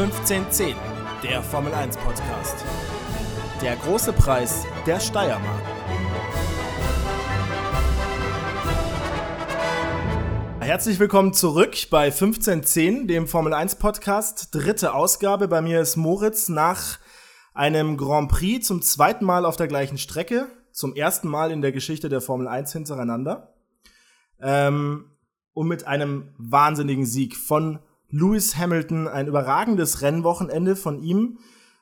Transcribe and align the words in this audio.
1510, 0.00 0.76
der 1.22 1.42
Formel 1.42 1.74
1 1.74 1.98
Podcast. 1.98 2.64
Der 3.60 3.76
große 3.76 4.14
Preis 4.14 4.64
der 4.86 4.98
Steiermark. 4.98 5.62
Herzlich 10.60 10.98
willkommen 10.98 11.34
zurück 11.34 11.76
bei 11.90 12.04
1510, 12.04 13.08
dem 13.08 13.26
Formel 13.26 13.52
1 13.52 13.74
Podcast. 13.74 14.54
Dritte 14.54 14.94
Ausgabe. 14.94 15.48
Bei 15.48 15.60
mir 15.60 15.82
ist 15.82 15.96
Moritz 15.96 16.48
nach 16.48 16.98
einem 17.52 17.98
Grand 17.98 18.30
Prix 18.30 18.66
zum 18.66 18.80
zweiten 18.80 19.26
Mal 19.26 19.44
auf 19.44 19.56
der 19.56 19.68
gleichen 19.68 19.98
Strecke. 19.98 20.46
Zum 20.72 20.96
ersten 20.96 21.28
Mal 21.28 21.50
in 21.50 21.60
der 21.60 21.72
Geschichte 21.72 22.08
der 22.08 22.22
Formel 22.22 22.48
1 22.48 22.72
hintereinander. 22.72 23.52
Ähm, 24.40 25.10
und 25.52 25.68
mit 25.68 25.86
einem 25.86 26.32
wahnsinnigen 26.38 27.04
Sieg 27.04 27.36
von 27.36 27.80
Lewis 28.10 28.56
Hamilton, 28.56 29.08
ein 29.08 29.26
überragendes 29.26 30.02
Rennwochenende 30.02 30.76
von 30.76 31.02
ihm. 31.02 31.38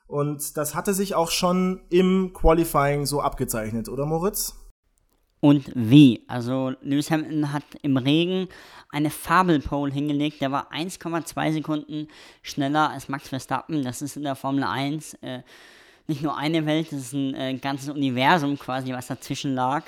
Und 0.07 0.57
das 0.57 0.73
hatte 0.75 0.93
sich 0.93 1.15
auch 1.15 1.29
schon 1.29 1.81
im 1.89 2.31
Qualifying 2.33 3.05
so 3.05 3.21
abgezeichnet, 3.21 3.89
oder 3.89 4.05
Moritz? 4.05 4.55
Und 5.41 5.71
wie? 5.73 6.25
Also 6.27 6.73
Lewis 6.81 7.11
Hamilton 7.11 7.53
hat 7.53 7.63
im 7.81 7.95
Regen 7.95 8.49
eine 8.89 9.09
Fabelpole 9.09 9.93
hingelegt. 9.93 10.41
Der 10.41 10.51
war 10.51 10.71
1,2 10.71 11.53
Sekunden 11.53 12.07
schneller 12.41 12.89
als 12.89 13.07
Max 13.07 13.29
Verstappen. 13.29 13.83
Das 13.83 14.01
ist 14.01 14.17
in 14.17 14.23
der 14.23 14.35
Formel 14.35 14.63
1 14.63 15.13
äh, 15.21 15.41
nicht 16.07 16.23
nur 16.23 16.35
eine 16.35 16.65
Welt, 16.65 16.91
das 16.91 16.99
ist 16.99 17.13
ein 17.13 17.35
äh, 17.35 17.53
ganzes 17.55 17.89
Universum 17.89 18.57
quasi, 18.57 18.91
was 18.91 19.07
dazwischen 19.07 19.53
lag. 19.53 19.83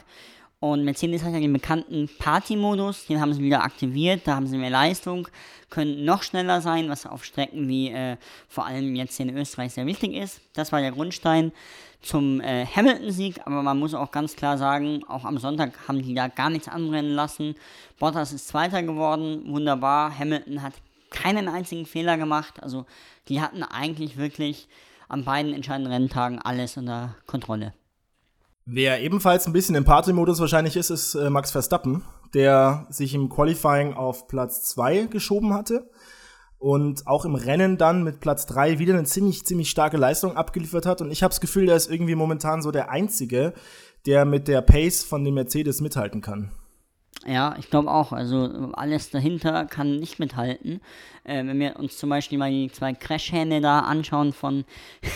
Und 0.61 0.83
Mercedes 0.85 1.23
hat 1.23 1.33
ja 1.33 1.39
den 1.39 1.53
bekannten 1.53 2.07
Party-Modus, 2.19 3.07
den 3.07 3.19
haben 3.19 3.33
sie 3.33 3.41
wieder 3.41 3.63
aktiviert, 3.63 4.27
da 4.27 4.35
haben 4.35 4.45
sie 4.45 4.59
mehr 4.59 4.69
Leistung, 4.69 5.27
können 5.71 6.05
noch 6.05 6.21
schneller 6.21 6.61
sein, 6.61 6.87
was 6.87 7.07
auf 7.07 7.25
Strecken 7.25 7.67
wie 7.67 7.89
äh, 7.89 8.15
vor 8.47 8.67
allem 8.67 8.95
jetzt 8.95 9.19
in 9.19 9.35
Österreich 9.35 9.73
sehr 9.73 9.87
wichtig 9.87 10.13
ist. 10.13 10.39
Das 10.53 10.71
war 10.71 10.79
der 10.79 10.91
Grundstein 10.91 11.51
zum 12.03 12.41
äh, 12.41 12.67
Hamilton-Sieg, 12.67 13.41
aber 13.43 13.63
man 13.63 13.79
muss 13.79 13.95
auch 13.95 14.11
ganz 14.11 14.35
klar 14.35 14.59
sagen, 14.59 15.03
auch 15.07 15.25
am 15.25 15.39
Sonntag 15.39 15.71
haben 15.87 16.03
die 16.03 16.13
da 16.13 16.27
gar 16.27 16.51
nichts 16.51 16.67
anbrennen 16.67 17.15
lassen. 17.15 17.55
Bottas 17.97 18.31
ist 18.31 18.47
Zweiter 18.47 18.83
geworden, 18.83 19.41
wunderbar. 19.47 20.15
Hamilton 20.15 20.61
hat 20.61 20.73
keinen 21.09 21.47
einzigen 21.47 21.87
Fehler 21.87 22.19
gemacht, 22.19 22.61
also 22.61 22.85
die 23.29 23.41
hatten 23.41 23.63
eigentlich 23.63 24.15
wirklich 24.15 24.67
an 25.09 25.23
beiden 25.23 25.55
entscheidenden 25.55 25.91
Renntagen 25.91 26.37
alles 26.37 26.77
unter 26.77 27.15
Kontrolle. 27.25 27.73
Wer 28.65 29.01
ebenfalls 29.01 29.47
ein 29.47 29.53
bisschen 29.53 29.75
im 29.75 29.85
Party-Modus 29.85 30.39
wahrscheinlich 30.39 30.77
ist, 30.77 30.91
ist 30.91 31.15
äh, 31.15 31.29
Max 31.29 31.51
Verstappen, 31.51 32.03
der 32.33 32.85
sich 32.89 33.13
im 33.13 33.29
Qualifying 33.29 33.93
auf 33.93 34.27
Platz 34.27 34.63
2 34.63 35.07
geschoben 35.07 35.53
hatte 35.53 35.89
und 36.59 37.07
auch 37.07 37.25
im 37.25 37.33
Rennen 37.33 37.77
dann 37.77 38.03
mit 38.03 38.19
Platz 38.19 38.45
3 38.45 38.77
wieder 38.77 38.93
eine 38.93 39.03
ziemlich, 39.05 39.45
ziemlich 39.45 39.69
starke 39.71 39.97
Leistung 39.97 40.37
abgeliefert 40.37 40.85
hat. 40.85 41.01
Und 41.01 41.09
ich 41.09 41.23
habe 41.23 41.31
das 41.31 41.41
Gefühl, 41.41 41.65
der 41.65 41.75
ist 41.75 41.89
irgendwie 41.89 42.15
momentan 42.15 42.61
so 42.61 42.69
der 42.69 42.91
Einzige, 42.91 43.53
der 44.05 44.25
mit 44.25 44.47
der 44.47 44.61
Pace 44.61 45.03
von 45.03 45.23
dem 45.23 45.33
Mercedes 45.33 45.81
mithalten 45.81 46.21
kann. 46.21 46.51
Ja, 47.25 47.55
ich 47.59 47.69
glaube 47.69 47.91
auch. 47.91 48.11
Also 48.11 48.71
alles 48.73 49.09
dahinter 49.09 49.65
kann 49.65 49.97
nicht 49.97 50.19
mithalten. 50.19 50.81
Äh, 51.23 51.45
wenn 51.45 51.59
wir 51.59 51.77
uns 51.77 51.97
zum 51.97 52.09
Beispiel 52.09 52.39
mal 52.39 52.49
die 52.49 52.71
zwei 52.71 52.93
Crashhähne 52.93 53.61
da 53.61 53.81
anschauen 53.81 54.33
von, 54.33 54.65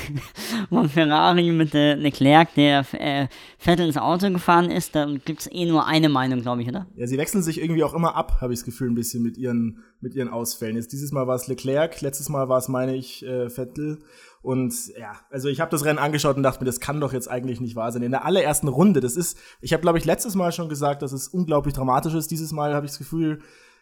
von 0.69 0.87
Ferrari 0.87 1.51
mit 1.51 1.73
äh, 1.73 1.95
Leclerc, 1.95 2.53
der 2.53 2.85
äh, 2.93 3.27
Vettel 3.57 3.87
ins 3.87 3.97
Auto 3.97 4.29
gefahren 4.29 4.69
ist, 4.69 4.93
da 4.93 5.05
gibt 5.25 5.41
es 5.41 5.51
eh 5.51 5.65
nur 5.65 5.87
eine 5.87 6.09
Meinung, 6.09 6.41
glaube 6.41 6.61
ich, 6.61 6.67
oder? 6.67 6.85
Ja, 6.95 7.07
sie 7.07 7.17
wechseln 7.17 7.41
sich 7.41 7.59
irgendwie 7.59 7.83
auch 7.83 7.95
immer 7.95 8.15
ab, 8.15 8.37
habe 8.39 8.53
ich 8.53 8.59
das 8.59 8.65
Gefühl, 8.65 8.91
ein 8.91 8.95
bisschen 8.95 9.23
mit 9.23 9.37
ihren, 9.37 9.83
mit 10.01 10.13
ihren 10.15 10.29
Ausfällen. 10.29 10.75
Jetzt 10.75 10.91
dieses 10.91 11.11
Mal 11.11 11.27
war 11.27 11.35
es 11.35 11.47
Leclerc, 11.47 12.01
letztes 12.01 12.29
Mal 12.29 12.49
war 12.49 12.57
es, 12.57 12.67
meine 12.67 12.95
ich, 12.95 13.25
äh, 13.25 13.49
Vettel. 13.49 13.99
Und 14.41 14.95
ja, 14.95 15.13
also 15.31 15.49
ich 15.49 15.59
habe 15.59 15.71
das 15.71 15.85
Rennen 15.85 15.97
angeschaut 15.97 16.37
und 16.37 16.43
dachte 16.43 16.59
mir, 16.59 16.67
das 16.67 16.79
kann 16.79 17.01
doch 17.01 17.13
jetzt 17.13 17.29
eigentlich 17.29 17.61
nicht 17.61 17.75
wahr 17.75 17.91
sein. 17.91 18.03
In 18.03 18.11
der 18.11 18.25
allerersten 18.25 18.67
Runde, 18.67 18.99
das 18.99 19.15
ist, 19.15 19.37
ich 19.59 19.73
habe 19.73 19.81
glaube 19.81 19.97
ich 19.97 20.05
letztes 20.05 20.35
Mal 20.35 20.51
schon 20.51 20.69
gesagt, 20.69 21.01
dass 21.01 21.13
es 21.13 21.27
unglaublich 21.27 21.73
dramatisch 21.73 22.13
ist. 22.13 22.29
Dieses 22.29 22.51
Mal 22.51 22.75
habe 22.75 22.85
ich 22.85 22.91
das 22.91 22.99
Gefühl, 22.99 23.39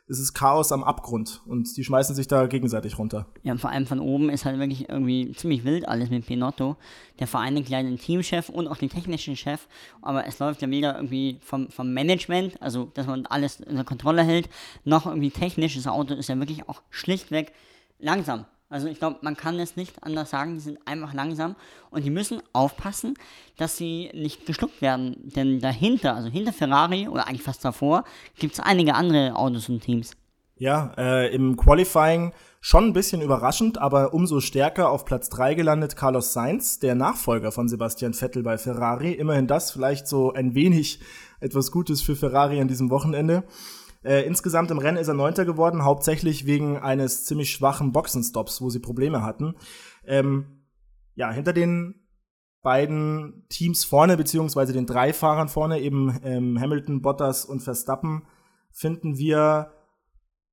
es 0.08 0.20
ist 0.20 0.34
Chaos 0.34 0.72
am 0.72 0.84
Abgrund 0.84 1.42
und 1.46 1.78
die 1.78 1.84
schmeißen 1.84 2.16
sich 2.16 2.28
da 2.28 2.48
gegenseitig 2.48 3.00
runter. 3.00 3.26
Ja, 3.44 3.54
und 3.54 3.60
vor 3.60 3.70
allem 3.70 3.88
von 3.88 4.00
oben 4.00 4.30
ist 4.30 4.44
halt 4.44 4.60
wirklich 4.60 4.90
irgendwie 4.90 5.32
ziemlich 5.32 5.64
wild 5.64 5.88
alles 5.88 6.10
mit 6.10 6.26
Pinotto. 6.26 6.76
Der 7.20 7.28
vereinigt 7.28 7.70
ja 7.70 7.82
den 7.82 7.98
Teamchef 7.98 8.50
und 8.50 8.68
auch 8.68 8.78
den 8.78 8.90
technischen 8.90 9.38
Chef, 9.38 9.68
aber 10.02 10.28
es 10.28 10.40
läuft 10.40 10.62
ja 10.62 10.70
weder 10.70 10.96
irgendwie 10.96 11.40
vom, 11.42 11.70
vom 11.70 11.94
Management, 11.94 12.62
also 12.62 12.92
dass 12.94 13.08
man 13.08 13.26
alles 13.28 13.62
unter 13.62 13.86
Kontrolle 13.86 14.24
hält, 14.24 14.50
noch 14.84 15.06
irgendwie 15.06 15.32
technisch. 15.32 15.76
Das 15.76 15.88
Auto 15.88 16.14
ist 16.14 16.28
ja 16.28 16.38
wirklich 16.38 16.68
auch 16.68 16.82
schlichtweg 16.90 17.54
langsam. 18.00 18.46
Also 18.74 18.88
ich 18.88 18.98
glaube, 18.98 19.20
man 19.22 19.38
kann 19.38 19.60
es 19.60 19.76
nicht 19.76 20.02
anders 20.02 20.32
sagen, 20.32 20.56
die 20.56 20.60
sind 20.60 20.80
einfach 20.86 21.14
langsam 21.14 21.56
und 21.92 22.04
die 22.04 22.10
müssen 22.10 22.42
aufpassen, 22.54 23.14
dass 23.56 23.78
sie 23.78 24.10
nicht 24.16 24.48
geschluckt 24.48 24.82
werden. 24.82 25.16
Denn 25.36 25.60
dahinter, 25.60 26.16
also 26.16 26.28
hinter 26.28 26.54
Ferrari 26.54 27.08
oder 27.08 27.28
eigentlich 27.28 27.44
fast 27.44 27.64
davor, 27.64 28.04
gibt 28.40 28.54
es 28.54 28.60
einige 28.60 28.96
andere 28.96 29.36
Autos 29.36 29.70
und 29.70 29.82
Teams. 29.82 30.18
Ja, 30.58 30.92
äh, 30.98 31.32
im 31.36 31.56
Qualifying 31.56 32.34
schon 32.62 32.86
ein 32.86 32.94
bisschen 32.94 33.22
überraschend, 33.22 33.78
aber 33.78 34.12
umso 34.12 34.40
stärker 34.40 34.90
auf 34.90 35.06
Platz 35.06 35.30
3 35.30 35.54
gelandet 35.54 35.96
Carlos 35.96 36.34
Sainz, 36.34 36.80
der 36.80 36.96
Nachfolger 36.96 37.52
von 37.52 37.70
Sebastian 37.70 38.16
Vettel 38.16 38.42
bei 38.42 38.58
Ferrari. 38.58 39.12
Immerhin 39.12 39.46
das 39.46 39.70
vielleicht 39.70 40.08
so 40.08 40.34
ein 40.34 40.56
wenig 40.56 41.00
etwas 41.40 41.70
Gutes 41.70 42.02
für 42.02 42.16
Ferrari 42.16 42.60
an 42.60 42.68
diesem 42.68 42.90
Wochenende. 42.90 43.44
Äh, 44.04 44.26
insgesamt 44.26 44.72
im 44.72 44.80
Rennen 44.80 44.98
ist 44.98 45.08
er 45.08 45.14
Neunter 45.14 45.46
geworden, 45.46 45.84
hauptsächlich 45.84 46.46
wegen 46.46 46.78
eines 46.78 47.26
ziemlich 47.26 47.52
schwachen 47.52 47.92
Boxenstops, 47.92 48.62
wo 48.62 48.70
sie 48.70 48.80
Probleme 48.80 49.24
hatten. 49.24 49.56
Ähm, 50.06 50.64
ja, 51.16 51.32
hinter 51.32 51.54
den 51.54 52.04
beiden 52.62 53.46
Teams 53.50 53.84
vorne, 53.84 54.18
beziehungsweise 54.18 54.74
den 54.74 54.86
drei 54.86 55.14
Fahrern 55.14 55.50
vorne, 55.50 55.80
eben 55.80 56.20
ähm, 56.24 56.60
Hamilton, 56.60 57.02
Bottas 57.02 57.46
und 57.46 57.62
Verstappen, 57.62 58.24
finden 58.72 59.18
wir 59.18 59.74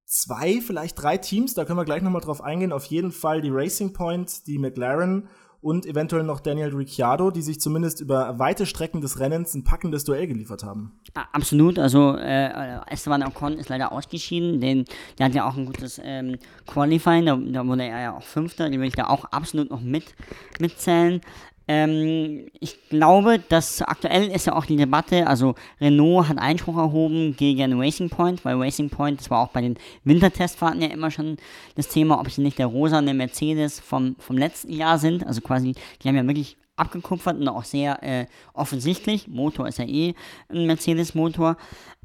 zwei, 0.04 0.60
vielleicht 0.60 1.00
drei 1.00 1.16
Teams, 1.16 1.54
da 1.54 1.64
können 1.64 1.78
wir 1.78 1.84
gleich 1.84 2.02
nochmal 2.02 2.20
drauf 2.20 2.42
eingehen. 2.42 2.72
Auf 2.72 2.84
jeden 2.86 3.12
Fall 3.12 3.40
die 3.40 3.50
Racing 3.50 3.92
Point, 3.92 4.46
die 4.48 4.58
McLaren 4.58 5.28
und 5.62 5.86
eventuell 5.86 6.22
noch 6.22 6.40
Daniel 6.40 6.74
Ricciardo, 6.74 7.30
die 7.30 7.42
sich 7.42 7.60
zumindest 7.60 8.00
über 8.00 8.38
weite 8.38 8.66
Strecken 8.66 9.00
des 9.00 9.20
Rennens 9.20 9.54
ein 9.54 9.64
packendes 9.64 10.04
Duell 10.04 10.26
geliefert 10.26 10.64
haben. 10.64 10.92
Absolut, 11.32 11.78
also 11.78 12.16
äh, 12.16 12.78
Esteban 12.86 13.22
Ocon 13.22 13.54
ist 13.54 13.68
leider 13.68 13.92
ausgeschieden, 13.92 14.60
denn 14.60 14.84
der 15.18 15.26
hat 15.26 15.34
ja 15.34 15.48
auch 15.48 15.56
ein 15.56 15.66
gutes 15.66 16.00
ähm, 16.02 16.38
Qualifying, 16.66 17.26
da, 17.26 17.36
da, 17.36 17.66
wurde 17.66 17.84
er 17.84 18.00
ja 18.00 18.16
auch 18.16 18.22
Fünfter, 18.22 18.70
den 18.70 18.80
will 18.80 18.88
ich 18.88 18.94
da 18.94 19.08
auch 19.08 19.24
absolut 19.26 19.70
noch 19.70 19.80
mit 19.80 20.14
mitzählen. 20.58 21.20
Ähm, 21.68 22.46
ich 22.58 22.88
glaube, 22.88 23.38
dass 23.48 23.82
aktuell 23.82 24.28
ist 24.28 24.46
ja 24.46 24.56
auch 24.56 24.64
die 24.64 24.76
Debatte, 24.76 25.26
also 25.26 25.54
Renault 25.80 26.28
hat 26.28 26.38
Einspruch 26.38 26.76
erhoben 26.76 27.36
gegen 27.36 27.80
Racing 27.80 28.10
Point, 28.10 28.44
weil 28.44 28.56
Racing 28.56 28.90
Point, 28.90 29.20
das 29.20 29.30
war 29.30 29.40
auch 29.40 29.48
bei 29.50 29.60
den 29.60 29.76
Wintertestfahrten 30.04 30.82
ja 30.82 30.88
immer 30.88 31.10
schon 31.10 31.36
das 31.76 31.88
Thema, 31.88 32.18
ob 32.18 32.30
sie 32.30 32.42
nicht 32.42 32.58
der 32.58 32.66
rosane 32.66 33.14
Mercedes 33.14 33.78
vom, 33.78 34.16
vom 34.18 34.36
letzten 34.36 34.72
Jahr 34.72 34.98
sind. 34.98 35.26
Also 35.26 35.40
quasi, 35.40 35.74
die 36.02 36.08
haben 36.08 36.16
ja 36.16 36.26
wirklich 36.26 36.56
abgekupfert 36.80 37.38
und 37.38 37.48
auch 37.48 37.64
sehr 37.64 38.02
äh, 38.02 38.26
offensichtlich. 38.54 39.28
Motor 39.28 39.68
ist 39.68 39.78
ja 39.78 39.84
eh 39.84 40.14
ein 40.48 40.66
Mercedes-Motor. 40.66 41.56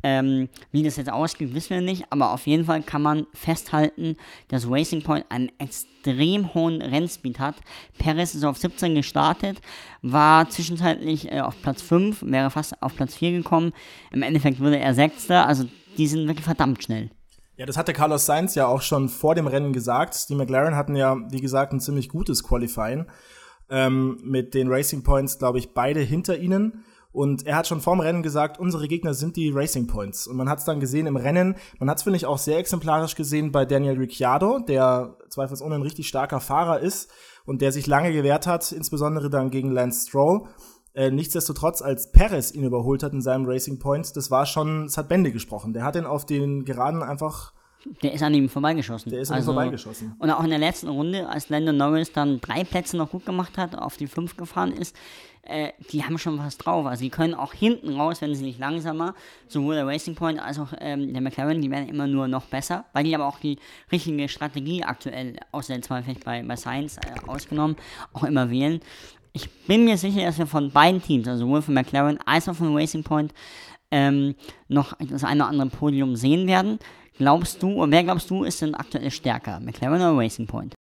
Ähm, 0.03 0.49
wie 0.71 0.83
das 0.83 0.97
jetzt 0.97 1.11
ausgeht, 1.11 1.55
wissen 1.55 1.71
wir 1.71 1.81
nicht, 1.81 2.05
aber 2.11 2.31
auf 2.31 2.45
jeden 2.45 2.65
Fall 2.65 2.83
kann 2.83 3.01
man 3.01 3.25
festhalten, 3.33 4.17
dass 4.49 4.69
Racing 4.69 5.01
Point 5.01 5.25
einen 5.29 5.49
extrem 5.57 6.53
hohen 6.53 6.81
Rennspeed 6.83 7.39
hat. 7.39 7.55
Perez 7.97 8.35
ist 8.35 8.43
auf 8.43 8.59
17 8.59 8.93
gestartet, 8.93 9.61
war 10.03 10.47
zwischenzeitlich 10.47 11.31
äh, 11.31 11.39
auf 11.39 11.59
Platz 11.59 11.81
5, 11.81 12.23
wäre 12.27 12.51
fast 12.51 12.79
auf 12.83 12.95
Platz 12.95 13.15
4 13.15 13.31
gekommen. 13.31 13.73
Im 14.11 14.21
Endeffekt 14.21 14.59
wurde 14.59 14.77
er 14.77 14.93
Sechster, 14.93 15.47
also 15.47 15.65
die 15.97 16.05
sind 16.05 16.27
wirklich 16.27 16.45
verdammt 16.45 16.83
schnell. 16.83 17.09
Ja, 17.57 17.65
das 17.65 17.77
hatte 17.77 17.93
Carlos 17.93 18.25
Sainz 18.25 18.53
ja 18.53 18.67
auch 18.67 18.81
schon 18.81 19.09
vor 19.09 19.33
dem 19.33 19.47
Rennen 19.47 19.71
gesagt. 19.71 20.29
Die 20.29 20.35
McLaren 20.35 20.75
hatten 20.75 20.95
ja, 20.95 21.17
wie 21.31 21.41
gesagt, 21.41 21.73
ein 21.73 21.79
ziemlich 21.79 22.09
gutes 22.09 22.43
Qualifying. 22.43 23.05
Ähm, 23.69 24.19
mit 24.23 24.53
den 24.53 24.67
Racing 24.71 25.03
Points, 25.03 25.39
glaube 25.39 25.57
ich, 25.59 25.73
beide 25.73 25.99
hinter 26.01 26.37
ihnen. 26.37 26.83
Und 27.15 27.47
er 27.47 27.55
hat 27.55 27.65
schon 27.65 27.79
vorm 27.79 28.01
Rennen 28.01 28.23
gesagt, 28.23 28.59
unsere 28.59 28.89
Gegner 28.89 29.13
sind 29.13 29.37
die 29.37 29.49
Racing 29.49 29.87
Points. 29.87 30.27
Und 30.27 30.35
man 30.35 30.49
hat 30.49 30.59
es 30.59 30.65
dann 30.65 30.81
gesehen 30.81 31.07
im 31.07 31.15
Rennen. 31.15 31.55
Man 31.79 31.89
hat 31.89 31.97
es, 31.97 32.03
finde 32.03 32.17
ich, 32.17 32.25
auch 32.25 32.37
sehr 32.37 32.57
exemplarisch 32.57 33.15
gesehen 33.15 33.53
bei 33.53 33.63
Daniel 33.63 33.97
Ricciardo, 33.97 34.59
der 34.59 35.15
zweifelsohne 35.29 35.75
ein 35.75 35.81
richtig 35.81 36.09
starker 36.09 36.41
Fahrer 36.41 36.81
ist 36.81 37.09
und 37.45 37.61
der 37.61 37.71
sich 37.71 37.87
lange 37.87 38.11
gewehrt 38.11 38.47
hat, 38.47 38.69
insbesondere 38.73 39.29
dann 39.29 39.49
gegen 39.49 39.71
Lance 39.71 40.09
Stroll. 40.09 40.47
Äh, 40.93 41.09
nichtsdestotrotz, 41.09 41.81
als 41.81 42.11
Perez 42.11 42.51
ihn 42.51 42.63
überholt 42.63 43.01
hat 43.01 43.13
in 43.13 43.21
seinem 43.21 43.45
Racing 43.45 43.79
Point, 43.79 44.15
das 44.17 44.29
war 44.29 44.45
schon, 44.45 44.83
es 44.83 44.97
hat 44.97 45.07
Bände 45.07 45.31
gesprochen. 45.31 45.71
Der 45.71 45.83
hat 45.85 45.95
ihn 45.95 46.05
auf 46.05 46.25
den 46.25 46.65
Geraden 46.65 47.01
einfach 47.01 47.53
der 48.01 48.13
ist 48.13 48.23
an 48.23 48.33
ihm 48.33 48.49
vorbeigeschossen. 48.49 49.11
Der 49.11 49.21
ist 49.21 49.29
an 49.29 49.35
ihm 49.35 49.37
Also- 49.37 49.53
vorbeigeschossen. 49.53 50.15
Und 50.19 50.29
auch 50.31 50.43
in 50.43 50.49
der 50.49 50.59
letzten 50.59 50.87
Runde, 50.87 51.27
als 51.29 51.49
Landon 51.49 51.77
Norris 51.77 52.11
dann 52.11 52.41
drei 52.41 52.63
Plätze 52.63 52.97
noch 52.97 53.11
gut 53.11 53.25
gemacht 53.25 53.57
hat, 53.57 53.77
auf 53.77 53.97
die 53.97 54.07
fünf 54.07 54.35
gefahren 54.37 54.71
ist, 54.71 54.95
äh, 55.43 55.69
die 55.91 56.03
haben 56.03 56.17
schon 56.17 56.39
was 56.39 56.57
drauf. 56.57 56.87
Also 56.87 57.03
die 57.03 57.11
können 57.11 57.35
auch 57.35 57.53
hinten 57.53 57.93
raus, 57.95 58.21
wenn 58.21 58.33
sie 58.33 58.43
nicht 58.43 58.59
langsamer, 58.59 59.13
sowohl 59.47 59.75
der 59.75 59.85
Racing 59.85 60.15
Point 60.15 60.39
als 60.39 60.57
auch 60.57 60.73
ähm, 60.79 61.13
der 61.13 61.21
McLaren, 61.21 61.61
die 61.61 61.69
werden 61.69 61.87
immer 61.87 62.07
nur 62.07 62.27
noch 62.27 62.45
besser, 62.45 62.85
weil 62.93 63.03
die 63.03 63.13
aber 63.13 63.27
auch 63.27 63.39
die 63.39 63.59
richtige 63.91 64.27
Strategie 64.27 64.83
aktuell, 64.83 65.35
außer 65.51 65.75
jetzt 65.75 65.91
mal 65.91 66.01
vielleicht 66.01 66.25
bei, 66.25 66.41
bei 66.41 66.55
Science 66.55 66.97
äh, 66.97 67.27
ausgenommen, 67.29 67.75
auch 68.13 68.23
immer 68.23 68.49
wählen. 68.49 68.79
Ich 69.33 69.47
bin 69.67 69.85
mir 69.85 69.97
sicher, 69.97 70.23
dass 70.23 70.39
wir 70.39 70.47
von 70.47 70.71
beiden 70.71 71.03
Teams, 71.03 71.27
also 71.27 71.45
sowohl 71.45 71.61
von 71.61 71.75
McLaren 71.75 72.17
als 72.25 72.49
auch 72.49 72.55
von 72.55 72.75
Racing 72.75 73.03
Point, 73.03 73.31
ähm, 73.91 74.33
noch 74.67 74.93
das 74.97 75.23
eine 75.23 75.41
oder 75.43 75.49
andere 75.51 75.69
Podium 75.69 76.15
sehen 76.15 76.47
werden. 76.47 76.79
Glaubst 77.17 77.63
du, 77.63 77.71
oder 77.81 77.91
wer 77.91 78.03
glaubst 78.03 78.29
du, 78.29 78.43
ist 78.43 78.61
denn 78.61 78.75
aktuell 78.75 79.09
stärker, 79.11 79.59
McLaren 79.59 80.01
oder 80.01 80.17
Racing 80.17 80.47
Point? 80.47 80.73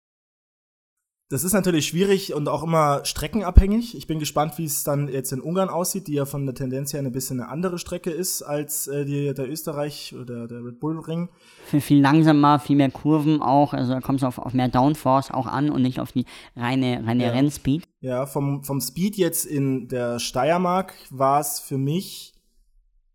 Das 1.29 1.43
ist 1.43 1.53
natürlich 1.53 1.87
schwierig 1.87 2.35
und 2.35 2.47
auch 2.47 2.61
immer 2.61 3.03
streckenabhängig. 3.05 3.97
Ich 3.97 4.05
bin 4.05 4.19
gespannt, 4.19 4.59
wie 4.59 4.65
es 4.65 4.83
dann 4.83 5.07
jetzt 5.07 5.31
in 5.31 5.41
Ungarn 5.41 5.69
aussieht, 5.69 6.07
die 6.07 6.13
ja 6.13 6.25
von 6.25 6.45
der 6.45 6.53
Tendenz 6.53 6.93
her 6.93 6.99
ein 6.99 7.11
bisschen 7.11 7.39
eine 7.39 7.49
andere 7.49 7.79
Strecke 7.79 8.11
ist 8.11 8.43
als 8.43 8.85
äh, 8.85 9.03
die, 9.03 9.33
der 9.33 9.49
Österreich 9.49 10.13
oder 10.13 10.47
der 10.47 10.63
Red 10.63 10.79
Bull 10.79 10.99
Ring. 10.99 11.29
Viel, 11.65 11.81
viel 11.81 12.01
langsamer, 12.01 12.59
viel 12.59 12.75
mehr 12.75 12.91
Kurven 12.91 13.41
auch, 13.41 13.73
also 13.73 13.93
da 13.93 14.01
kommt 14.01 14.19
es 14.19 14.23
auf, 14.23 14.37
auf 14.37 14.53
mehr 14.53 14.67
Downforce 14.67 15.31
auch 15.31 15.47
an 15.47 15.71
und 15.71 15.81
nicht 15.81 15.99
auf 15.99 16.11
die 16.11 16.25
reine, 16.55 17.03
reine 17.03 17.23
Ja. 17.23 17.31
Rennspeed. 17.31 17.83
Ja, 18.01 18.27
vom, 18.27 18.63
vom 18.63 18.79
Speed 18.79 19.15
jetzt 19.15 19.45
in 19.45 19.87
der 19.87 20.19
Steiermark 20.19 20.93
war 21.09 21.39
es 21.39 21.59
für 21.59 21.79
mich 21.79 22.32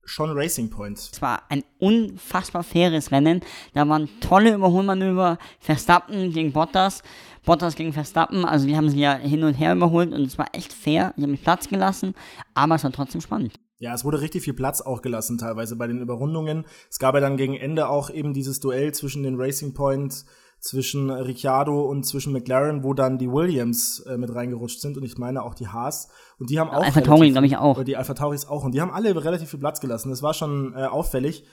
schon 0.08 0.31
Racing 0.32 0.70
Point. 0.70 0.99
Es 0.99 1.22
war 1.22 1.43
ein 1.49 1.62
unfassbar 1.78 2.62
faires 2.62 3.12
Rennen. 3.12 3.40
Da 3.75 3.88
waren 3.88 4.08
tolle 4.20 4.55
Überholmanöver. 4.55 5.38
Verstappen 5.60 6.32
gegen 6.32 6.52
Bottas, 6.52 7.02
Bottas 7.44 7.76
gegen 7.76 7.93
Verstappen. 7.93 8.44
Also 8.44 8.66
die 8.66 8.76
haben 8.76 8.88
sie 8.88 9.00
ja 9.00 9.14
hin 9.14 9.44
und 9.44 9.55
her 9.55 9.75
überholt 9.75 10.12
und 10.12 10.22
es 10.22 10.38
war 10.38 10.46
echt 10.52 10.72
fair. 10.72 11.14
Die 11.16 11.22
haben 11.22 11.31
mich 11.31 11.43
Platz 11.43 11.69
gelassen, 11.69 12.14
aber 12.55 12.76
es 12.76 12.84
war 12.84 12.93
trotzdem 12.93 13.20
spannend. 13.20 13.55
Ja, 13.81 13.94
es 13.94 14.05
wurde 14.05 14.20
richtig 14.20 14.43
viel 14.43 14.55
Platz 14.55 14.81
auch 14.81 15.02
gelassen 15.02 15.38
teilweise 15.38 15.76
bei 15.76 15.87
den 15.87 16.00
Überrundungen. 16.00 16.64
Es 16.90 16.99
gab 16.99 17.14
ja 17.14 17.20
dann 17.20 17.37
gegen 17.37 17.54
Ende 17.54 17.88
auch 17.88 18.11
eben 18.11 18.34
dieses 18.34 18.58
Duell 18.58 18.93
zwischen 18.93 19.22
den 19.22 19.40
Racing 19.40 19.72
Point, 19.72 20.25
zwischen 20.60 21.10
Ricciardo 21.10 21.82
und 21.82 22.05
zwischen 22.05 22.32
McLaren, 22.32 22.82
wo 22.82 22.94
dann 22.94 23.19
die 23.19 23.31
Williams 23.31 24.00
äh, 24.00 24.16
mit 24.16 24.34
reingerutscht 24.34 24.81
sind 24.81 24.96
und 24.96 25.05
ich 25.05 25.19
meine 25.19 25.43
auch 25.43 25.55
die 25.55 25.69
Haas. 25.69 26.08
Und 26.38 26.50
die 26.50 26.58
haben 26.58 26.70
auch. 26.70 26.84
Alpha 26.84 27.00
Tauri, 27.00 27.31
glaube 27.31 27.46
ich, 27.46 27.56
auch. 27.56 27.82
Die 27.84 27.96
Alpha 27.96 28.14
Tauris 28.14 28.46
auch. 28.46 28.64
Und 28.64 28.75
die 28.75 28.81
haben 28.81 28.90
alle 28.90 29.25
relativ 29.25 29.50
viel 29.50 29.60
Platz 29.60 29.81
gelassen. 29.81 30.10
Das 30.10 30.22
war 30.22 30.34
schon 30.34 30.75
äh, 30.75 30.84
auffällig. 30.84 31.44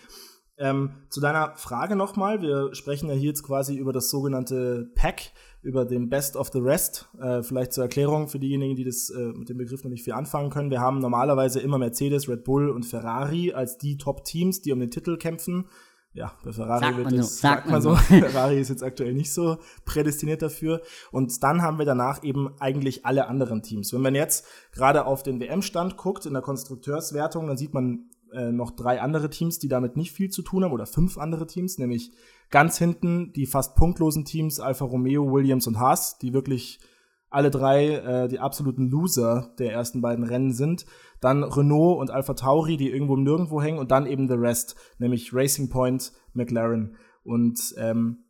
Ähm, 0.57 0.91
zu 1.09 1.19
deiner 1.19 1.53
Frage 1.55 1.95
nochmal. 1.95 2.41
Wir 2.41 2.73
sprechen 2.73 3.09
ja 3.09 3.15
hier 3.15 3.29
jetzt 3.29 3.43
quasi 3.43 3.75
über 3.75 3.91
das 3.91 4.09
sogenannte 4.09 4.89
Pack, 4.95 5.31
über 5.61 5.83
den 5.83 6.09
Best 6.09 6.37
of 6.37 6.49
the 6.53 6.59
Rest. 6.59 7.09
Äh, 7.19 7.43
vielleicht 7.43 7.73
zur 7.73 7.83
Erklärung 7.83 8.29
für 8.29 8.39
diejenigen, 8.39 8.75
die 8.75 8.85
das 8.85 9.09
äh, 9.09 9.33
mit 9.33 9.49
dem 9.49 9.57
Begriff 9.57 9.83
noch 9.83 9.91
nicht 9.91 10.03
viel 10.03 10.13
anfangen 10.13 10.49
können. 10.49 10.71
Wir 10.71 10.79
haben 10.79 10.99
normalerweise 10.99 11.59
immer 11.59 11.77
Mercedes, 11.77 12.29
Red 12.29 12.45
Bull 12.45 12.69
und 12.69 12.85
Ferrari 12.85 13.51
als 13.51 13.77
die 13.77 13.97
Top-Teams, 13.97 14.61
die 14.61 14.71
um 14.71 14.79
den 14.79 14.91
Titel 14.91 15.17
kämpfen. 15.17 15.67
Ja, 16.15 16.31
bei 16.45 16.53
Ferrari 16.53 16.79
Sagt 16.85 16.97
wird 16.97 17.05
man 17.11 17.15
so, 17.15 17.21
es, 17.21 17.39
sagt 17.39 17.69
man 17.69 17.81
so. 17.81 17.95
Ferrari 17.95 18.59
ist 18.59 18.69
jetzt 18.69 18.83
aktuell 18.83 19.13
nicht 19.13 19.33
so 19.33 19.57
prädestiniert 19.83 20.41
dafür. 20.41 20.81
Und 21.11 21.43
dann 21.43 21.61
haben 21.61 21.77
wir 21.77 21.85
danach 21.85 22.23
eben 22.23 22.53
eigentlich 22.59 23.05
alle 23.05 23.27
anderen 23.27 23.61
Teams. 23.61 23.91
Wenn 23.91 24.01
man 24.01 24.15
jetzt 24.15 24.45
gerade 24.71 25.05
auf 25.05 25.23
den 25.23 25.41
WM-Stand 25.41 25.97
guckt 25.97 26.25
in 26.25 26.31
der 26.31 26.41
Konstrukteurswertung, 26.41 27.47
dann 27.47 27.57
sieht 27.57 27.73
man 27.73 28.09
äh, 28.31 28.53
noch 28.53 28.71
drei 28.71 29.01
andere 29.01 29.29
Teams, 29.29 29.59
die 29.59 29.67
damit 29.67 29.97
nicht 29.97 30.13
viel 30.13 30.29
zu 30.29 30.41
tun 30.41 30.63
haben, 30.63 30.71
oder 30.71 30.85
fünf 30.85 31.17
andere 31.17 31.47
Teams, 31.47 31.77
nämlich 31.79 32.13
ganz 32.49 32.77
hinten 32.77 33.33
die 33.33 33.45
fast 33.45 33.75
punktlosen 33.75 34.23
Teams 34.23 34.61
Alfa 34.61 34.85
Romeo, 34.85 35.29
Williams 35.33 35.67
und 35.67 35.79
Haas, 35.79 36.17
die 36.17 36.33
wirklich 36.33 36.79
alle 37.35 37.51
drei 37.51 37.87
äh, 37.87 38.27
die 38.27 38.39
absoluten 38.39 38.89
Loser 38.89 39.53
der 39.59 39.73
ersten 39.73 40.01
beiden 40.01 40.23
Rennen 40.23 40.53
sind. 40.53 40.85
Dann 41.21 41.43
Renault 41.43 41.99
und 41.99 42.09
Alpha 42.09 42.33
Tauri, 42.33 42.77
die 42.77 42.89
irgendwo 42.89 43.15
Nirgendwo 43.15 43.61
hängen. 43.61 43.77
Und 43.77 43.91
dann 43.91 44.07
eben 44.07 44.27
The 44.27 44.35
Rest, 44.35 44.75
nämlich 44.97 45.33
Racing 45.33 45.69
Point, 45.69 46.13
McLaren. 46.33 46.95
Und 47.23 47.59
ähm, 47.77 48.25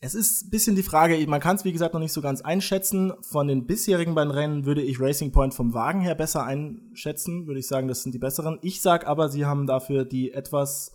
es 0.00 0.14
ist 0.14 0.44
ein 0.44 0.50
bisschen 0.50 0.76
die 0.76 0.82
Frage, 0.82 1.16
man 1.28 1.40
kann 1.40 1.56
es 1.56 1.64
wie 1.64 1.72
gesagt 1.72 1.94
noch 1.94 2.00
nicht 2.00 2.12
so 2.12 2.20
ganz 2.20 2.42
einschätzen. 2.42 3.12
Von 3.22 3.48
den 3.48 3.66
bisherigen 3.66 4.14
beiden 4.14 4.32
Rennen 4.32 4.66
würde 4.66 4.82
ich 4.82 5.00
Racing 5.00 5.32
Point 5.32 5.54
vom 5.54 5.74
Wagen 5.74 6.00
her 6.00 6.14
besser 6.14 6.44
einschätzen, 6.44 7.46
würde 7.46 7.60
ich 7.60 7.68
sagen, 7.68 7.88
das 7.88 8.02
sind 8.02 8.12
die 8.12 8.18
besseren. 8.18 8.58
Ich 8.62 8.82
sag 8.82 9.06
aber, 9.06 9.28
sie 9.28 9.46
haben 9.46 9.66
dafür 9.66 10.04
die 10.04 10.32
etwas 10.32 10.92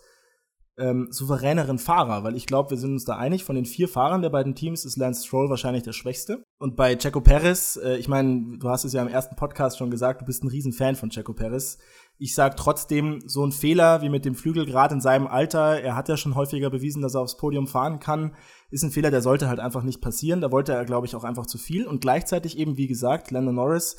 ähm, 0.77 1.07
souveräneren 1.09 1.79
Fahrer, 1.79 2.23
weil 2.23 2.35
ich 2.35 2.45
glaube, 2.45 2.71
wir 2.71 2.77
sind 2.77 2.91
uns 2.91 3.05
da 3.05 3.15
einig, 3.15 3.43
von 3.43 3.55
den 3.55 3.65
vier 3.65 3.87
Fahrern 3.87 4.21
der 4.21 4.29
beiden 4.29 4.55
Teams 4.55 4.85
ist 4.85 4.97
Lance 4.97 5.25
Stroll 5.25 5.49
wahrscheinlich 5.49 5.83
der 5.83 5.93
schwächste. 5.93 6.43
Und 6.59 6.75
bei 6.75 6.95
Checo 6.95 7.21
Perez, 7.21 7.77
äh, 7.77 7.97
ich 7.97 8.07
meine, 8.07 8.57
du 8.57 8.69
hast 8.69 8.83
es 8.83 8.93
ja 8.93 9.01
im 9.03 9.07
ersten 9.07 9.35
Podcast 9.35 9.77
schon 9.77 9.91
gesagt, 9.91 10.21
du 10.21 10.25
bist 10.25 10.43
ein 10.43 10.47
Riesenfan 10.47 10.95
von 10.95 11.11
Checo 11.11 11.33
Perez. 11.33 11.77
Ich 12.17 12.33
sag 12.33 12.57
trotzdem, 12.57 13.21
so 13.27 13.45
ein 13.45 13.51
Fehler 13.51 14.01
wie 14.01 14.09
mit 14.09 14.25
dem 14.25 14.33
Flügel 14.33 14.65
gerade 14.65 14.95
in 14.95 15.01
seinem 15.01 15.27
Alter, 15.27 15.79
er 15.79 15.95
hat 15.95 16.09
ja 16.09 16.17
schon 16.17 16.33
häufiger 16.33 16.71
bewiesen, 16.71 17.03
dass 17.03 17.13
er 17.13 17.21
aufs 17.21 17.37
Podium 17.37 17.67
fahren 17.67 17.99
kann, 17.99 18.33
ist 18.71 18.83
ein 18.83 18.89
Fehler, 18.89 19.11
der 19.11 19.21
sollte 19.21 19.47
halt 19.49 19.59
einfach 19.59 19.83
nicht 19.83 20.01
passieren. 20.01 20.41
Da 20.41 20.51
wollte 20.51 20.73
er, 20.73 20.83
glaube 20.85 21.05
ich, 21.05 21.15
auch 21.15 21.23
einfach 21.23 21.45
zu 21.45 21.59
viel. 21.59 21.85
Und 21.85 22.01
gleichzeitig 22.01 22.57
eben, 22.57 22.75
wie 22.75 22.87
gesagt, 22.87 23.29
Lando 23.29 23.51
Norris, 23.51 23.97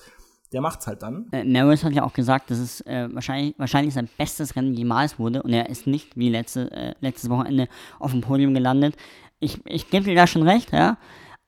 der 0.53 0.61
macht's 0.61 0.89
halt 0.89 1.03
dann. 1.03 1.29
Äh, 1.31 1.45
Norris 1.45 1.85
hat 1.85 1.93
ja 1.93 2.03
auch 2.03 2.13
gesagt, 2.13 2.51
dass 2.51 2.59
es 2.59 2.81
äh, 2.81 3.09
wahrscheinlich, 3.13 3.55
wahrscheinlich 3.59 3.95
sein 3.95 4.09
bestes 4.19 4.57
Rennen 4.57 4.75
jemals 4.75 5.21
wurde 5.21 5.45
und 5.45 5.53
er 5.53 5.69
ist 5.69 5.87
nicht 5.87 6.17
wie 6.17 6.29
letzte, 6.29 6.73
äh, 6.73 6.95
letztes 7.01 7.31
Wochenende 7.31 7.69
auf 8.01 8.11
dem 8.11 8.23
Podium 8.23 8.53
gelandet. 8.53 8.97
Ich, 9.39 9.61
ich 9.67 9.91
gebe 9.91 10.07
dir 10.07 10.17
da 10.17 10.27
schon 10.27 10.43
recht, 10.43 10.73
ja, 10.73 10.99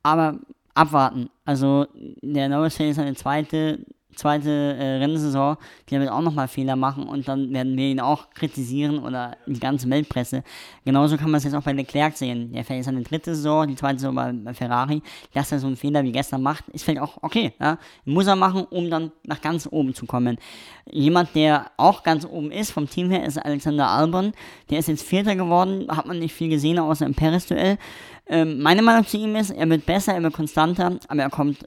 aber 0.03 0.39
abwarten. 0.75 1.31
Also 1.45 1.87
der 2.23 2.49
Norris 2.49 2.77
fährt 2.77 2.89
jetzt 2.89 2.97
seine 2.97 3.15
zweite, 3.15 3.85
zweite 4.15 4.51
äh, 4.51 4.99
Rennsaison, 4.99 5.57
der 5.91 6.01
wird 6.01 6.11
auch 6.11 6.21
nochmal 6.21 6.49
Fehler 6.49 6.77
machen 6.77 7.05
und 7.05 7.29
dann 7.29 7.53
werden 7.53 7.77
wir 7.77 7.89
ihn 7.89 8.01
auch 8.01 8.31
kritisieren 8.31 8.99
oder 8.99 9.37
die 9.47 9.61
ganze 9.61 9.89
Weltpresse. 9.89 10.43
Genauso 10.85 11.17
kann 11.17 11.31
man 11.31 11.39
es 11.39 11.45
jetzt 11.45 11.55
auch 11.55 11.63
bei 11.63 11.73
Leclerc 11.73 12.17
sehen. 12.17 12.53
Der 12.53 12.65
fährt 12.65 12.79
jetzt 12.79 12.87
seine 12.87 13.03
dritte 13.03 13.35
Saison, 13.35 13.67
die 13.67 13.77
zweite 13.77 13.99
Saison 13.99 14.15
bei, 14.15 14.33
bei 14.33 14.55
Ferrari. 14.55 15.03
Dass 15.33 15.53
er 15.53 15.59
so 15.59 15.67
einen 15.67 15.77
Fehler 15.77 16.03
wie 16.03 16.13
gestern 16.13 16.43
macht, 16.43 16.69
ist 16.69 16.85
vielleicht 16.85 17.03
auch 17.03 17.19
okay. 17.23 17.53
Ja? 17.61 17.79
Muss 18.05 18.27
er 18.27 18.37
machen, 18.37 18.65
um 18.71 18.91
dann 18.91 19.13
nach 19.25 19.41
ganz 19.41 19.69
oben 19.71 19.95
zu 19.95 20.07
kommen. 20.07 20.39
Jemand, 20.91 21.35
der 21.35 21.71
auch 21.77 22.03
ganz 22.03 22.25
oben 22.25 22.51
ist, 22.51 22.71
vom 22.73 22.89
Team 22.89 23.11
her, 23.11 23.25
ist 23.25 23.39
Alexander 23.39 23.89
Albon. 23.89 24.33
Der 24.71 24.79
ist 24.79 24.89
jetzt 24.89 25.03
Vierter 25.03 25.37
geworden, 25.37 25.87
hat 25.89 26.07
man 26.07 26.19
nicht 26.19 26.35
viel 26.35 26.49
gesehen, 26.49 26.79
außer 26.79 27.07
im 27.07 27.15
Paris-Duell. 27.15 27.79
Ähm, 28.27 28.61
meine 28.63 28.81
Meinung 28.81 29.05
zu 29.05 29.17
ihm 29.17 29.35
ist, 29.35 29.51
er 29.51 29.69
wird 29.69 29.87
besser, 29.87 30.15
er 30.15 30.23
wird 30.23 30.35
konstanter, 30.35 30.99
aber 31.09 31.23
er 31.23 31.31
kommt, 31.31 31.67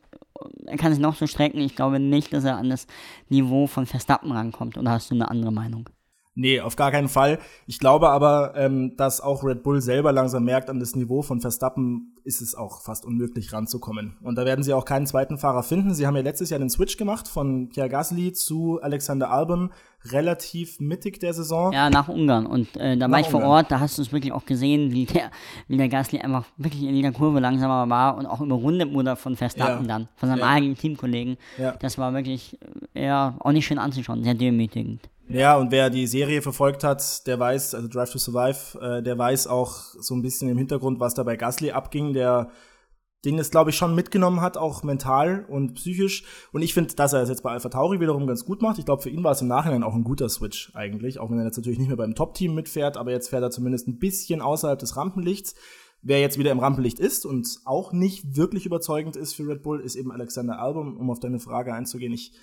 er 0.65 0.77
kann 0.77 0.91
sich 0.91 1.01
noch 1.01 1.15
so 1.15 1.27
strecken. 1.27 1.59
Ich 1.59 1.75
glaube 1.75 1.99
nicht, 1.99 2.33
dass 2.33 2.43
er 2.43 2.57
an 2.57 2.69
das 2.69 2.87
Niveau 3.29 3.67
von 3.67 3.85
Verstappen 3.85 4.31
rankommt. 4.31 4.77
Oder 4.77 4.91
hast 4.91 5.11
du 5.11 5.15
eine 5.15 5.29
andere 5.29 5.51
Meinung? 5.51 5.89
Nee, 6.35 6.61
auf 6.61 6.75
gar 6.75 6.89
keinen 6.91 7.09
Fall. 7.09 7.37
Ich 7.67 7.77
glaube 7.77 8.09
aber, 8.09 8.53
ähm, 8.55 8.95
dass 8.97 9.21
auch 9.21 9.43
Red 9.43 9.61
Bull 9.61 9.81
selber 9.81 10.11
langsam 10.11 10.43
merkt, 10.45 10.69
an 10.69 10.79
das 10.79 10.95
Niveau 10.95 11.21
von 11.21 11.41
Verstappen 11.41 12.15
ist 12.23 12.41
es 12.41 12.55
auch 12.55 12.81
fast 12.81 13.05
unmöglich 13.05 13.53
ranzukommen. 13.53 14.17
Und 14.23 14.35
da 14.37 14.45
werden 14.45 14.63
sie 14.63 14.73
auch 14.73 14.85
keinen 14.85 15.05
zweiten 15.05 15.37
Fahrer 15.37 15.61
finden. 15.61 15.93
Sie 15.93 16.07
haben 16.07 16.15
ja 16.15 16.23
letztes 16.23 16.49
Jahr 16.49 16.59
den 16.59 16.69
Switch 16.71 16.97
gemacht 16.97 17.27
von 17.27 17.69
Pierre 17.69 17.89
Gasly 17.89 18.33
zu 18.33 18.79
Alexander 18.81 19.29
Albon, 19.29 19.71
relativ 20.05 20.79
mittig 20.79 21.19
der 21.19 21.33
Saison. 21.33 21.71
Ja, 21.71 21.89
nach 21.89 22.07
Ungarn. 22.07 22.45
Und 22.45 22.75
äh, 22.77 22.97
da 22.97 23.07
Nach 23.07 23.13
war 23.13 23.19
ich 23.19 23.27
vor 23.29 23.41
Ungarn. 23.41 23.57
Ort, 23.57 23.71
da 23.71 23.79
hast 23.79 23.97
du 23.97 24.01
es 24.01 24.11
wirklich 24.11 24.33
auch 24.33 24.45
gesehen, 24.45 24.91
wie 24.91 25.05
der, 25.05 25.29
wie 25.67 25.77
der 25.77 25.89
Gasly 25.89 26.19
einfach 26.19 26.45
wirklich 26.57 26.81
in 26.83 26.95
jeder 26.95 27.11
Kurve 27.11 27.39
langsamer 27.41 27.87
war 27.89 28.17
und 28.17 28.25
auch 28.25 28.41
überrundet 28.41 28.91
wurde 28.93 29.15
von 29.15 29.35
Verstappen 29.35 29.83
Ja. 29.85 29.87
dann, 29.99 30.07
von 30.15 30.29
seinem 30.29 30.39
Ja. 30.39 30.47
eigenen 30.47 30.75
Teamkollegen. 30.75 31.37
Ja. 31.59 31.73
Das 31.73 31.97
war 31.97 32.13
wirklich, 32.13 32.57
äh, 32.95 33.05
ja, 33.05 33.35
auch 33.39 33.51
nicht 33.51 33.65
schön 33.67 33.77
anzuschauen, 33.79 34.23
sehr 34.23 34.33
demütigend. 34.33 35.01
Ja, 35.29 35.57
und 35.57 35.71
wer 35.71 35.89
die 35.89 36.05
Serie 36.05 36.41
verfolgt 36.41 36.83
hat, 36.83 37.25
der 37.27 37.39
weiß, 37.39 37.75
also 37.75 37.87
Drive 37.87 38.11
to 38.11 38.17
Survive, 38.17 38.79
äh, 38.79 39.01
der 39.01 39.17
weiß 39.17 39.47
auch 39.47 39.75
so 39.99 40.15
ein 40.15 40.21
bisschen 40.21 40.49
im 40.49 40.57
Hintergrund, 40.57 40.99
was 40.99 41.13
da 41.13 41.23
bei 41.23 41.37
Gasly 41.37 41.71
abging, 41.71 42.13
der 42.13 42.51
den 43.25 43.39
es, 43.39 43.51
glaube 43.51 43.69
ich, 43.69 43.77
schon 43.77 43.95
mitgenommen 43.95 44.41
hat, 44.41 44.57
auch 44.57 44.83
mental 44.83 45.45
und 45.47 45.75
psychisch. 45.75 46.25
Und 46.51 46.61
ich 46.61 46.73
finde, 46.73 46.93
dass 46.95 47.13
er 47.13 47.21
es 47.21 47.29
jetzt 47.29 47.43
bei 47.43 47.51
Alpha 47.51 47.69
Tauri 47.69 47.99
wiederum 47.99 48.27
ganz 48.27 48.43
gut 48.43 48.61
macht. 48.61 48.79
Ich 48.79 48.85
glaube, 48.85 49.01
für 49.01 49.09
ihn 49.09 49.23
war 49.23 49.31
es 49.31 49.41
im 49.41 49.47
Nachhinein 49.47 49.83
auch 49.83 49.93
ein 49.93 50.03
guter 50.03 50.27
Switch 50.27 50.71
eigentlich, 50.75 51.19
auch 51.19 51.31
wenn 51.31 51.37
er 51.37 51.45
jetzt 51.45 51.57
natürlich 51.57 51.79
nicht 51.79 51.87
mehr 51.87 51.97
beim 51.97 52.15
Top-Team 52.15 52.53
mitfährt, 52.53 52.97
aber 52.97 53.11
jetzt 53.11 53.29
fährt 53.29 53.43
er 53.43 53.51
zumindest 53.51 53.87
ein 53.87 53.97
bisschen 53.97 54.41
außerhalb 54.41 54.77
des 54.77 54.97
Rampenlichts. 54.97 55.55
Wer 56.01 56.19
jetzt 56.19 56.37
wieder 56.37 56.51
im 56.51 56.59
Rampenlicht 56.59 56.99
ist 56.99 57.25
und 57.25 57.61
auch 57.63 57.93
nicht 57.93 58.35
wirklich 58.35 58.65
überzeugend 58.65 59.15
ist 59.15 59.33
für 59.35 59.47
Red 59.47 59.63
Bull, 59.63 59.79
ist 59.79 59.95
eben 59.95 60.11
Alexander 60.11 60.59
Albon, 60.59 60.97
um 60.97 61.09
auf 61.09 61.21
deine 61.21 61.39
Frage 61.39 61.73
einzugehen. 61.73 62.11
Ich 62.11 62.33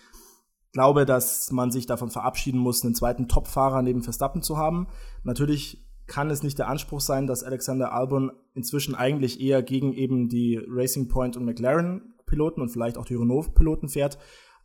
glaube, 0.73 1.07
dass 1.07 1.51
man 1.51 1.71
sich 1.71 1.87
davon 1.87 2.11
verabschieden 2.11 2.59
muss, 2.59 2.85
einen 2.85 2.95
zweiten 2.95 3.29
Top-Fahrer 3.29 3.83
neben 3.83 4.03
Verstappen 4.03 4.43
zu 4.43 4.57
haben. 4.57 4.87
Natürlich 5.25 5.87
kann 6.07 6.31
es 6.31 6.43
nicht 6.43 6.59
der 6.59 6.69
Anspruch 6.69 7.01
sein, 7.01 7.27
dass 7.27 7.45
Alexander 7.45 7.93
Albon 7.93 8.33
inzwischen 8.55 8.95
eigentlich 8.95 9.41
eher 9.41 9.63
gegen 9.63 9.93
eben 9.93 10.29
die 10.29 10.61
Racing 10.69 11.09
Point 11.09 11.37
und 11.37 11.45
McLaren 11.45 12.15
Piloten 12.27 12.61
und 12.61 12.71
vielleicht 12.71 12.99
auch 12.99 13.05
die 13.05 13.15
Renault 13.15 13.55
Piloten 13.55 13.89
fährt. 13.89 14.19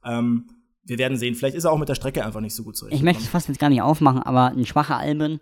Ähm, 0.04 0.48
wir 0.86 0.98
werden 0.98 1.18
sehen. 1.18 1.36
Vielleicht 1.36 1.56
ist 1.56 1.66
er 1.66 1.72
auch 1.72 1.78
mit 1.78 1.90
der 1.90 1.96
Strecke 1.96 2.26
einfach 2.26 2.42
nicht 2.42 2.56
so 2.56 2.64
gut 2.64 2.78
zurecht. 2.78 2.96
Ich 2.96 3.04
möchte 3.04 3.24
es 3.24 3.30
fast 3.30 3.48
jetzt 3.48 3.60
gar 3.60 3.70
nicht 3.70 3.82
aufmachen, 3.82 4.22
aber 4.22 4.52
ein 4.52 4.66
schwacher 4.66 4.98
Albon 4.98 5.40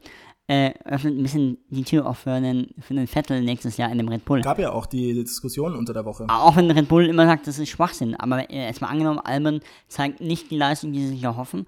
äh, 0.48 0.74
öffnet 0.84 1.18
ein 1.18 1.24
bisschen 1.24 1.58
die 1.70 1.84
Tür 1.84 2.06
auch 2.06 2.18
für 2.18 2.32
einen, 2.32 2.74
für 2.82 2.94
einen 2.94 3.08
Vettel 3.08 3.42
nächstes 3.42 3.78
Jahr 3.78 3.92
in 3.92 3.98
dem 3.98 4.10
Red 4.10 4.26
Bull. 4.26 4.42
Gab 4.42 4.60
ja 4.60 4.72
auch 4.72 4.86
die 4.86 5.14
Diskussion 5.14 5.76
unter 5.76 5.94
der 5.94 6.06
Woche. 6.06 6.26
Auch 6.28 6.56
wenn 6.58 6.70
Red 6.70 6.90
Bull 6.90 7.06
immer 7.06 7.26
sagt, 7.26 7.48
das 7.48 7.60
ist 7.60 7.70
Schwachsinn. 7.70 8.16
Aber 8.16 8.50
äh, 8.50 8.66
erstmal 8.66 8.92
angenommen, 8.92 9.20
Albon 9.20 9.62
zeigt 9.88 10.20
nicht 10.20 10.52
die 10.52 10.58
Leistung, 10.58 10.92
die 10.92 11.00
sie 11.02 11.10
sich 11.10 11.24
erhoffen, 11.24 11.66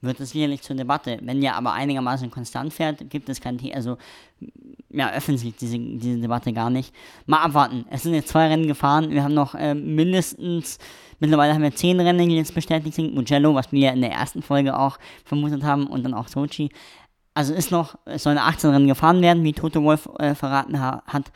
wird 0.00 0.20
es 0.20 0.30
sicherlich 0.30 0.62
zur 0.62 0.76
Debatte. 0.76 1.18
Wenn 1.22 1.42
er 1.42 1.56
aber 1.56 1.72
einigermaßen 1.72 2.30
konstant 2.30 2.72
fährt, 2.72 3.10
gibt 3.10 3.28
es 3.28 3.40
kein 3.40 3.58
Thema. 3.58 3.74
Also, 3.74 3.98
ja, 4.90 5.10
öffnet 5.12 5.40
sich 5.40 5.56
diese, 5.56 5.78
diese 5.78 6.18
Debatte 6.18 6.52
gar 6.52 6.70
nicht. 6.70 6.94
Mal 7.26 7.42
abwarten. 7.42 7.84
Es 7.90 8.04
sind 8.04 8.14
jetzt 8.14 8.28
zwei 8.28 8.48
Rennen 8.48 8.66
gefahren. 8.66 9.10
Wir 9.10 9.24
haben 9.24 9.34
noch 9.34 9.54
äh, 9.54 9.74
mindestens, 9.74 10.78
mittlerweile 11.18 11.52
haben 11.52 11.62
wir 11.62 11.74
zehn 11.74 12.00
Rennen, 12.00 12.28
die 12.28 12.36
jetzt 12.36 12.54
bestätigt 12.54 12.94
sind. 12.94 13.14
Mugello, 13.14 13.54
was 13.54 13.72
wir 13.72 13.80
ja 13.80 13.90
in 13.92 14.00
der 14.00 14.12
ersten 14.12 14.42
Folge 14.42 14.78
auch 14.78 14.98
vermutet 15.24 15.62
haben, 15.64 15.86
und 15.86 16.04
dann 16.04 16.14
auch 16.14 16.28
Sochi. 16.28 16.70
Also 17.34 17.54
ist 17.54 17.70
noch, 17.70 17.96
es 18.04 18.22
sollen 18.22 18.38
18 18.38 18.70
Rennen 18.70 18.88
gefahren 18.88 19.22
werden, 19.22 19.44
wie 19.44 19.52
Toto 19.52 19.82
Wolf 19.82 20.08
äh, 20.18 20.34
verraten 20.34 20.80
ha 20.80 21.02
hat. 21.06 21.30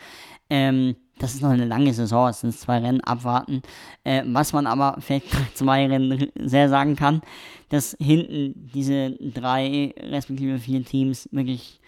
Ähm, 0.51 0.97
das 1.23 1.35
ist 1.35 1.41
noch 1.41 1.51
eine 1.51 1.67
lange 1.67 1.95
Saison, 1.95 2.29
es 2.29 2.41
sind 2.41 2.53
zwei 2.53 2.79
Rennen 2.79 3.01
abwarten. 3.01 3.63
Äh, 4.03 4.25
was 4.27 4.53
man 4.53 4.67
aber 4.67 4.97
vielleicht 5.01 5.33
nach 5.33 5.55
zwei 5.55 5.87
Rennen 5.87 6.31
sehr 6.37 6.69
sagen 6.69 6.97
kann, 6.97 7.23
dass 7.69 7.97
hinten 8.01 8.71
diese 8.75 9.13
drei 9.21 9.95
respektive 9.99 10.59
vier 10.59 10.85
Teams 10.85 11.29
wirklich, 11.31 11.81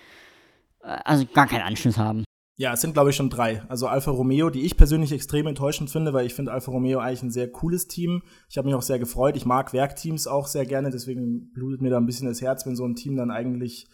äh, 0.83 0.97
also 1.05 1.27
gar 1.35 1.49
keinen 1.49 1.63
Anschluss 1.63 1.99
haben. 1.99 2.25
Ja, 2.57 2.73
es 2.75 2.81
sind 2.81 2.95
glaube 2.95 3.11
ich 3.11 3.17
schon 3.17 3.31
drei. 3.31 3.63
Also 3.69 3.89
Alfa 3.89 4.13
Romeo, 4.13 4.51
die 4.51 4.63
ich 4.63 4.77
persönlich 4.77 5.11
extrem 5.11 5.49
enttäuschend 5.49 5.91
finde, 5.91 6.13
weil 6.13 6.27
ich 6.27 6.35
finde 6.35 6.53
Alfa 6.53 6.71
Romeo 6.71 7.01
eigentlich 7.01 7.25
ein 7.25 7.33
sehr 7.33 7.51
cooles 7.51 7.89
Team. 7.89 8.23
Ich 8.49 8.57
habe 8.57 8.67
mich 8.67 8.77
auch 8.77 8.83
sehr 8.83 9.01
gefreut. 9.01 9.37
Ich 9.37 9.47
mag 9.47 9.73
Werkteams 9.73 10.29
auch 10.29 10.47
sehr 10.47 10.65
gerne, 10.65 10.91
deswegen 10.91 11.53
blutet 11.53 11.83
mir 11.83 11.91
da 11.91 11.97
ein 11.97 12.07
bisschen 12.07 12.29
das 12.29 12.41
Herz, 12.41 12.65
wenn 12.67 12.77
so 12.77 12.87
ein 12.87 12.95
Team 12.95 13.17
dann 13.17 13.33
eigentlich 13.33 13.89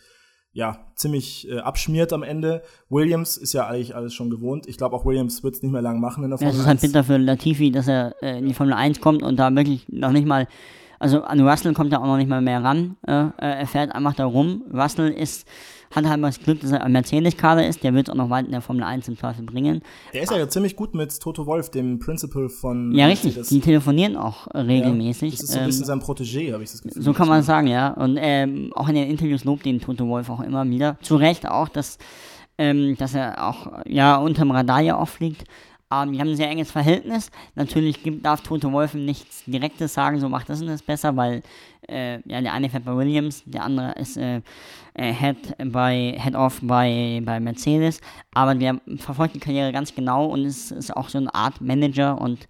ja, 0.52 0.87
ziemlich 0.97 1.49
äh, 1.49 1.59
abschmiert 1.59 2.12
am 2.12 2.23
Ende. 2.23 2.62
Williams 2.88 3.37
ist 3.37 3.52
ja 3.52 3.66
eigentlich 3.66 3.95
alles 3.95 4.14
schon 4.14 4.30
gewohnt. 4.30 4.66
Ich 4.66 4.78
glaube, 4.78 4.97
auch 4.97 5.04
Williams 5.04 5.45
wird 5.45 5.54
es 5.54 5.62
nicht 5.62 5.71
mehr 5.71 5.83
lang 5.83 6.00
machen 6.00 6.25
in 6.25 6.30
der 6.30 6.38
Formel 6.38 6.50
1. 6.50 6.57
Ja, 6.57 6.61
es 6.61 6.64
ist 6.64 6.69
halt 6.69 6.80
bitter 6.80 7.04
für 7.04 7.16
Latifi, 7.19 7.71
dass 7.71 7.87
er 7.87 8.16
äh, 8.21 8.38
in 8.38 8.47
die 8.47 8.54
Formel 8.54 8.75
1 8.75 9.00
kommt 9.00 9.23
und 9.23 9.37
da 9.37 9.54
wirklich 9.54 9.87
noch 9.88 10.11
nicht 10.11 10.26
mal, 10.26 10.49
also 10.99 11.23
an 11.23 11.40
Russell 11.40 11.73
kommt 11.73 11.92
er 11.92 12.00
auch 12.00 12.07
noch 12.07 12.16
nicht 12.16 12.28
mal 12.28 12.42
mehr 12.42 12.64
ran. 12.64 12.97
Äh, 13.07 13.26
äh 13.26 13.30
er 13.38 13.66
fährt 13.66 13.95
einfach 13.95 14.14
da 14.14 14.25
rum. 14.25 14.64
Russell 14.73 15.11
ist 15.11 15.47
hat 15.90 16.06
halt 16.06 16.20
mal 16.20 16.28
das 16.28 16.38
Glück, 16.38 16.61
dass 16.61 16.70
er 16.70 16.85
ein 16.85 16.92
Mercedes-Kader 16.92 17.66
ist. 17.66 17.82
Der 17.82 17.92
wird 17.94 18.11
auch 18.11 18.14
noch 18.14 18.30
weit 18.30 18.47
in 18.47 18.52
der 18.52 18.61
Formel 18.61 18.85
1 18.85 19.09
im 19.09 19.18
Zweifel 19.18 19.44
bringen. 19.44 19.82
Der 20.12 20.23
ist 20.23 20.30
ja, 20.30 20.38
ja 20.38 20.49
ziemlich 20.49 20.76
gut 20.76 20.94
mit 20.94 21.18
Toto 21.20 21.47
Wolf, 21.47 21.70
dem 21.70 21.99
Principal 21.99 22.49
von. 22.49 22.92
Ja, 22.92 23.06
richtig. 23.06 23.37
Mercedes. 23.37 23.49
Die 23.49 23.61
telefonieren 23.61 24.16
auch 24.16 24.47
regelmäßig. 24.54 25.32
Ja, 25.32 25.38
das 25.40 25.42
ist 25.42 25.52
so 25.52 25.59
ein 25.59 25.66
bisschen 25.66 25.82
ähm, 25.82 25.87
sein 25.87 26.00
Protégé, 26.00 26.52
habe 26.52 26.62
ich 26.62 26.70
das 26.70 26.82
Gefühl. 26.82 27.02
So 27.02 27.12
kann 27.12 27.28
man 27.28 27.42
sagen, 27.42 27.66
ja. 27.66 27.88
Und 27.88 28.18
ähm, 28.20 28.70
auch 28.75 28.88
in 28.88 28.94
den 28.94 29.11
Interviews 29.11 29.44
lobt 29.44 29.64
den 29.64 29.80
Toto 29.80 30.06
Wolf 30.06 30.30
auch 30.30 30.40
immer 30.40 30.68
wieder. 30.68 30.97
Zu 31.02 31.16
Recht 31.16 31.49
auch, 31.49 31.68
dass, 31.68 31.99
ähm, 32.56 32.97
dass 32.97 33.14
er 33.14 33.49
auch 33.49 33.82
ja 33.87 34.16
unterm 34.16 34.52
Radar 34.52 34.80
ja 34.80 34.97
auffliegt. 34.97 35.44
Ähm, 35.92 36.12
die 36.12 36.20
haben 36.20 36.28
ein 36.28 36.37
sehr 36.37 36.49
enges 36.49 36.70
Verhältnis. 36.70 37.30
Natürlich 37.54 38.02
gibt, 38.02 38.25
darf 38.25 38.42
Toto 38.42 38.70
Wolf 38.73 38.94
nichts 38.94 39.44
Direktes 39.47 39.94
sagen, 39.94 40.20
so 40.20 40.28
macht 40.28 40.49
das 40.49 40.61
und 40.61 40.68
das 40.68 40.82
besser, 40.82 41.16
weil 41.16 41.42
äh, 41.88 42.20
ja, 42.28 42.40
der 42.40 42.52
eine 42.52 42.70
fährt 42.70 42.85
bei 42.85 42.97
Williams, 42.97 43.42
der 43.44 43.64
andere 43.64 43.92
ist 43.92 44.16
äh, 44.16 44.40
äh, 44.94 45.12
Head, 45.12 45.56
bei, 45.73 46.16
Head 46.16 46.37
Off 46.37 46.61
bei, 46.62 47.20
bei 47.25 47.40
Mercedes. 47.40 48.00
Aber 48.32 48.54
der 48.54 48.80
verfolgt 48.99 49.35
die 49.35 49.40
Karriere 49.40 49.73
ganz 49.73 49.94
genau 49.94 50.26
und 50.26 50.44
ist, 50.44 50.70
ist 50.70 50.97
auch 50.97 51.09
so 51.09 51.18
eine 51.18 51.35
Art 51.35 51.61
Manager 51.61 52.20
und 52.20 52.47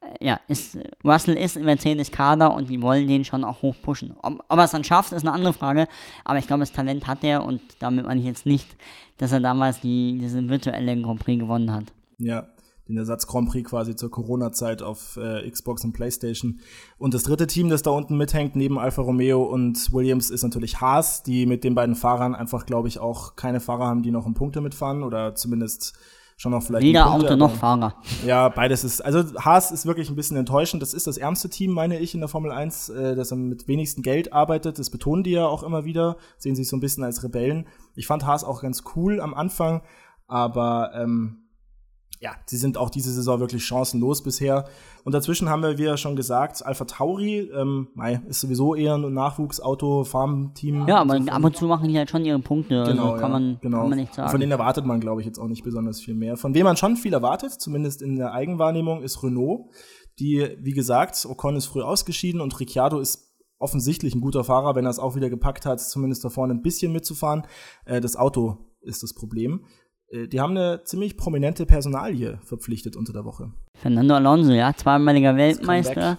äh, 0.00 0.26
ja, 0.26 0.40
ist, 0.46 0.78
Russell 1.02 1.36
ist 1.36 1.56
im 1.56 1.64
Mercedes-Kader 1.64 2.52
und 2.52 2.68
die 2.68 2.82
wollen 2.82 3.08
den 3.08 3.24
schon 3.24 3.42
auch 3.42 3.62
hoch 3.62 3.76
pushen. 3.80 4.14
Ob, 4.22 4.44
ob 4.48 4.58
er 4.58 4.64
es 4.64 4.72
dann 4.72 4.84
schafft, 4.84 5.12
ist 5.12 5.22
eine 5.22 5.32
andere 5.32 5.54
Frage, 5.54 5.88
aber 6.24 6.38
ich 6.38 6.46
glaube, 6.46 6.60
das 6.60 6.72
Talent 6.72 7.06
hat 7.06 7.24
er 7.24 7.42
und 7.42 7.62
damit 7.78 8.04
meine 8.04 8.20
ich 8.20 8.26
jetzt 8.26 8.44
nicht, 8.44 8.68
dass 9.16 9.32
er 9.32 9.40
damals 9.40 9.80
die, 9.80 10.18
diesen 10.18 10.50
virtuellen 10.50 11.02
Grand 11.02 11.20
Prix 11.20 11.40
gewonnen 11.40 11.72
hat. 11.72 11.84
Ja, 12.18 12.46
den 12.88 12.96
Ersatz 12.96 13.26
Grand 13.26 13.48
Prix 13.48 13.68
quasi 13.68 13.96
zur 13.96 14.10
Corona-Zeit 14.10 14.82
auf 14.82 15.16
äh, 15.16 15.48
Xbox 15.50 15.84
und 15.84 15.92
PlayStation. 15.92 16.60
Und 16.98 17.14
das 17.14 17.24
dritte 17.24 17.46
Team, 17.46 17.68
das 17.68 17.82
da 17.82 17.90
unten 17.90 18.16
mithängt, 18.16 18.56
neben 18.56 18.78
Alfa 18.78 19.02
Romeo 19.02 19.42
und 19.42 19.92
Williams, 19.92 20.30
ist 20.30 20.42
natürlich 20.42 20.80
Haas, 20.80 21.22
die 21.22 21.46
mit 21.46 21.64
den 21.64 21.74
beiden 21.74 21.94
Fahrern 21.94 22.34
einfach, 22.34 22.66
glaube 22.66 22.88
ich, 22.88 22.98
auch 22.98 23.36
keine 23.36 23.60
Fahrer 23.60 23.86
haben, 23.86 24.02
die 24.02 24.10
noch 24.10 24.26
in 24.26 24.34
Punkte 24.34 24.60
mitfahren 24.60 25.02
oder 25.02 25.34
zumindest 25.34 25.98
schon 26.36 26.52
noch 26.52 26.62
vielleicht. 26.62 26.86
Weder 26.86 27.10
Auto 27.10 27.34
noch 27.34 27.54
Fahrer. 27.54 27.94
Ja, 28.24 28.48
beides 28.48 28.84
ist, 28.84 29.00
also 29.00 29.22
Haas 29.40 29.72
ist 29.72 29.86
wirklich 29.86 30.10
ein 30.10 30.16
bisschen 30.16 30.36
enttäuschend. 30.36 30.82
Das 30.82 30.94
ist 30.94 31.06
das 31.06 31.16
ärmste 31.16 31.48
Team, 31.48 31.72
meine 31.72 31.98
ich, 31.98 32.14
in 32.14 32.20
der 32.20 32.28
Formel 32.28 32.52
1, 32.52 32.90
äh, 32.90 33.16
das 33.16 33.32
mit 33.32 33.66
wenigsten 33.68 34.02
Geld 34.02 34.32
arbeitet. 34.32 34.78
Das 34.78 34.90
betonen 34.90 35.22
die 35.22 35.30
ja 35.30 35.46
auch 35.46 35.62
immer 35.62 35.84
wieder, 35.84 36.16
sehen 36.38 36.54
sich 36.54 36.68
so 36.68 36.76
ein 36.76 36.80
bisschen 36.80 37.04
als 37.04 37.24
Rebellen. 37.24 37.66
Ich 37.94 38.06
fand 38.06 38.26
Haas 38.26 38.44
auch 38.44 38.62
ganz 38.62 38.84
cool 38.94 39.20
am 39.20 39.34
Anfang, 39.34 39.82
aber 40.26 40.92
ähm, 40.94 41.45
ja, 42.20 42.32
sie 42.46 42.56
sind 42.56 42.78
auch 42.78 42.88
diese 42.88 43.12
Saison 43.12 43.40
wirklich 43.40 43.64
chancenlos 43.64 44.22
bisher. 44.22 44.64
Und 45.04 45.12
dazwischen 45.12 45.50
haben 45.50 45.62
wir, 45.62 45.78
wie 45.78 45.84
ja 45.84 45.96
schon 45.96 46.16
gesagt, 46.16 46.64
Alpha 46.64 46.84
Tauri, 46.84 47.50
ähm, 47.54 47.88
ist 48.28 48.40
sowieso 48.40 48.74
eher 48.74 48.94
ein 48.94 49.12
Nachwuchsauto, 49.12 50.04
Farmteam. 50.04 50.88
Ja, 50.88 51.00
aber 51.00 51.14
ab 51.14 51.44
und 51.44 51.56
zu 51.56 51.66
machen 51.66 51.88
die 51.88 51.98
halt 51.98 52.10
schon 52.10 52.24
ihre 52.24 52.38
Punkte. 52.38 52.80
Also 52.80 52.92
genau, 52.92 53.12
also 53.12 53.20
kann, 53.20 53.32
ja, 53.32 53.38
man, 53.38 53.58
genau. 53.60 53.80
kann 53.80 53.88
man 53.90 53.98
nicht 53.98 54.14
sagen. 54.14 54.30
Von 54.30 54.40
denen 54.40 54.52
erwartet 54.52 54.86
man, 54.86 55.00
glaube 55.00 55.20
ich, 55.20 55.26
jetzt 55.26 55.38
auch 55.38 55.48
nicht 55.48 55.62
besonders 55.62 56.00
viel 56.00 56.14
mehr. 56.14 56.36
Von 56.36 56.54
wem 56.54 56.64
man 56.64 56.76
schon 56.76 56.96
viel 56.96 57.12
erwartet, 57.12 57.52
zumindest 57.52 58.02
in 58.02 58.16
der 58.16 58.32
Eigenwahrnehmung, 58.32 59.02
ist 59.02 59.22
Renault. 59.22 59.70
Die, 60.18 60.56
wie 60.60 60.72
gesagt, 60.72 61.26
Ocon 61.28 61.56
ist 61.56 61.66
früh 61.66 61.82
ausgeschieden 61.82 62.40
und 62.40 62.58
Ricciardo 62.58 62.98
ist 62.98 63.26
offensichtlich 63.58 64.14
ein 64.14 64.20
guter 64.20 64.44
Fahrer, 64.44 64.74
wenn 64.74 64.86
er 64.86 64.90
es 64.90 64.98
auch 64.98 65.16
wieder 65.16 65.30
gepackt 65.30 65.66
hat, 65.66 65.80
zumindest 65.80 66.24
da 66.24 66.30
vorne 66.30 66.54
ein 66.54 66.62
bisschen 66.62 66.92
mitzufahren. 66.92 67.46
Äh, 67.84 68.00
das 68.00 68.16
Auto 68.16 68.58
ist 68.80 69.02
das 69.02 69.14
Problem. 69.14 69.64
Äh, 70.10 70.28
die 70.28 70.40
haben 70.40 70.56
eine 70.56 70.82
ziemlich 70.84 71.16
prominente 71.16 71.66
Personalie 71.66 72.38
verpflichtet 72.44 72.96
unter 72.96 73.12
der 73.12 73.24
Woche. 73.24 73.50
Fernando 73.74 74.14
Alonso, 74.14 74.52
ja, 74.52 74.74
zweimaliger 74.74 75.36
Weltmeister. 75.36 76.18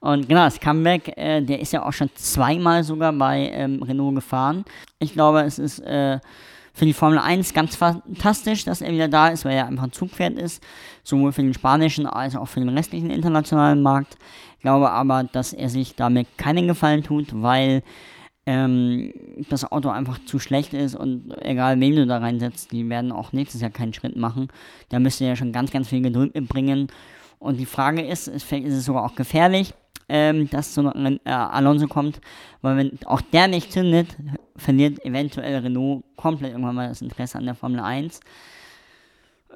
Und 0.00 0.28
genau, 0.28 0.44
das 0.44 0.60
Comeback, 0.60 1.16
äh, 1.16 1.40
der 1.40 1.60
ist 1.60 1.72
ja 1.72 1.84
auch 1.86 1.92
schon 1.92 2.10
zweimal 2.14 2.84
sogar 2.84 3.12
bei 3.12 3.50
ähm, 3.52 3.82
Renault 3.82 4.16
gefahren. 4.16 4.64
Ich 4.98 5.14
glaube, 5.14 5.40
es 5.40 5.58
ist 5.58 5.78
äh, 5.78 6.18
für 6.74 6.84
die 6.84 6.92
Formel 6.92 7.18
1 7.18 7.54
ganz 7.54 7.76
fantastisch, 7.76 8.64
dass 8.64 8.82
er 8.82 8.92
wieder 8.92 9.08
da 9.08 9.28
ist, 9.28 9.44
weil 9.44 9.56
er 9.56 9.66
einfach 9.66 9.84
ein 9.84 9.92
Zugpferd 9.92 10.34
ist. 10.34 10.62
Sowohl 11.04 11.32
für 11.32 11.42
den 11.42 11.54
spanischen 11.54 12.06
als 12.06 12.36
auch 12.36 12.48
für 12.48 12.60
den 12.60 12.68
restlichen 12.68 13.10
internationalen 13.10 13.80
Markt. 13.80 14.18
Ich 14.56 14.62
glaube 14.62 14.90
aber, 14.90 15.24
dass 15.24 15.52
er 15.52 15.68
sich 15.68 15.94
damit 15.94 16.26
keinen 16.36 16.66
Gefallen 16.66 17.02
tut, 17.02 17.28
weil 17.40 17.82
ähm, 18.46 19.12
das 19.48 19.70
Auto 19.70 19.88
einfach 19.88 20.18
zu 20.26 20.38
schlecht 20.38 20.74
ist 20.74 20.94
und 20.94 21.34
egal 21.42 21.80
wen 21.80 21.96
du 21.96 22.06
da 22.06 22.18
reinsetzt, 22.18 22.72
die 22.72 22.88
werden 22.88 23.12
auch 23.12 23.32
nächstes 23.32 23.60
Jahr 23.60 23.70
keinen 23.70 23.94
Schritt 23.94 24.16
machen. 24.16 24.48
Da 24.90 24.98
müsst 24.98 25.20
ihr 25.20 25.28
ja 25.28 25.36
schon 25.36 25.52
ganz, 25.52 25.70
ganz 25.70 25.88
viel 25.88 26.02
Geduld 26.02 26.34
mitbringen. 26.34 26.88
Und 27.38 27.58
die 27.58 27.66
Frage 27.66 28.02
ist, 28.02 28.28
ist, 28.28 28.50
ist 28.52 28.74
es 28.74 28.84
sogar 28.84 29.04
auch 29.04 29.14
gefährlich, 29.14 29.74
ähm, 30.08 30.48
dass 30.50 30.74
so 30.74 30.86
ein 30.88 31.20
äh, 31.24 31.30
Alonso 31.30 31.86
kommt, 31.86 32.20
weil 32.60 32.76
wenn 32.76 32.98
auch 33.06 33.20
der 33.20 33.48
nicht 33.48 33.72
zündet, 33.72 34.08
verliert 34.56 35.04
eventuell 35.04 35.58
Renault 35.60 36.04
komplett 36.16 36.52
irgendwann 36.52 36.74
mal 36.74 36.88
das 36.88 37.02
Interesse 37.02 37.38
an 37.38 37.46
der 37.46 37.54
Formel 37.54 37.80
1. 37.80 38.20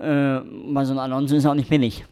Äh, 0.01 0.05
weil 0.05 0.87
so 0.87 0.93
ein 0.93 0.99
Alonso 0.99 1.37
ist 1.37 1.47
auch 1.47 1.55
nicht 1.55 1.71
billig. 1.71 2.05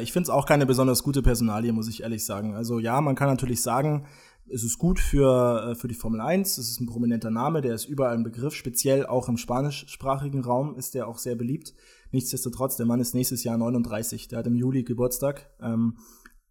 Ich 0.00 0.12
finde 0.12 0.24
es 0.24 0.30
auch 0.30 0.46
keine 0.46 0.66
besonders 0.66 1.02
gute 1.02 1.22
Personalie, 1.22 1.72
muss 1.72 1.88
ich 1.88 2.02
ehrlich 2.02 2.24
sagen. 2.24 2.54
Also 2.54 2.78
ja, 2.78 3.00
man 3.00 3.14
kann 3.14 3.28
natürlich 3.28 3.62
sagen, 3.62 4.06
es 4.48 4.62
ist 4.62 4.78
gut 4.78 5.00
für, 5.00 5.70
äh, 5.70 5.74
für 5.74 5.88
die 5.88 5.94
Formel 5.94 6.20
1, 6.20 6.58
es 6.58 6.70
ist 6.70 6.80
ein 6.80 6.86
prominenter 6.86 7.30
Name, 7.30 7.60
der 7.60 7.74
ist 7.74 7.86
überall 7.86 8.14
ein 8.14 8.22
Begriff, 8.22 8.54
speziell 8.54 9.06
auch 9.06 9.28
im 9.28 9.36
spanischsprachigen 9.36 10.44
Raum 10.44 10.76
ist 10.76 10.94
der 10.94 11.08
auch 11.08 11.18
sehr 11.18 11.34
beliebt. 11.34 11.74
Nichtsdestotrotz, 12.12 12.76
der 12.76 12.86
Mann 12.86 13.00
ist 13.00 13.14
nächstes 13.14 13.44
Jahr 13.44 13.58
39, 13.58 14.28
der 14.28 14.38
hat 14.38 14.46
im 14.46 14.54
Juli 14.54 14.84
Geburtstag. 14.84 15.50
Ähm, 15.60 15.98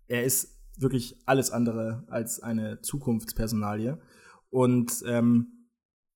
er 0.08 0.24
ist 0.24 0.60
wirklich 0.78 1.22
alles 1.26 1.52
andere 1.52 2.04
als 2.08 2.42
eine 2.42 2.82
Zukunftspersonalie. 2.82 4.00
Und 4.50 5.04
ähm, 5.08 5.70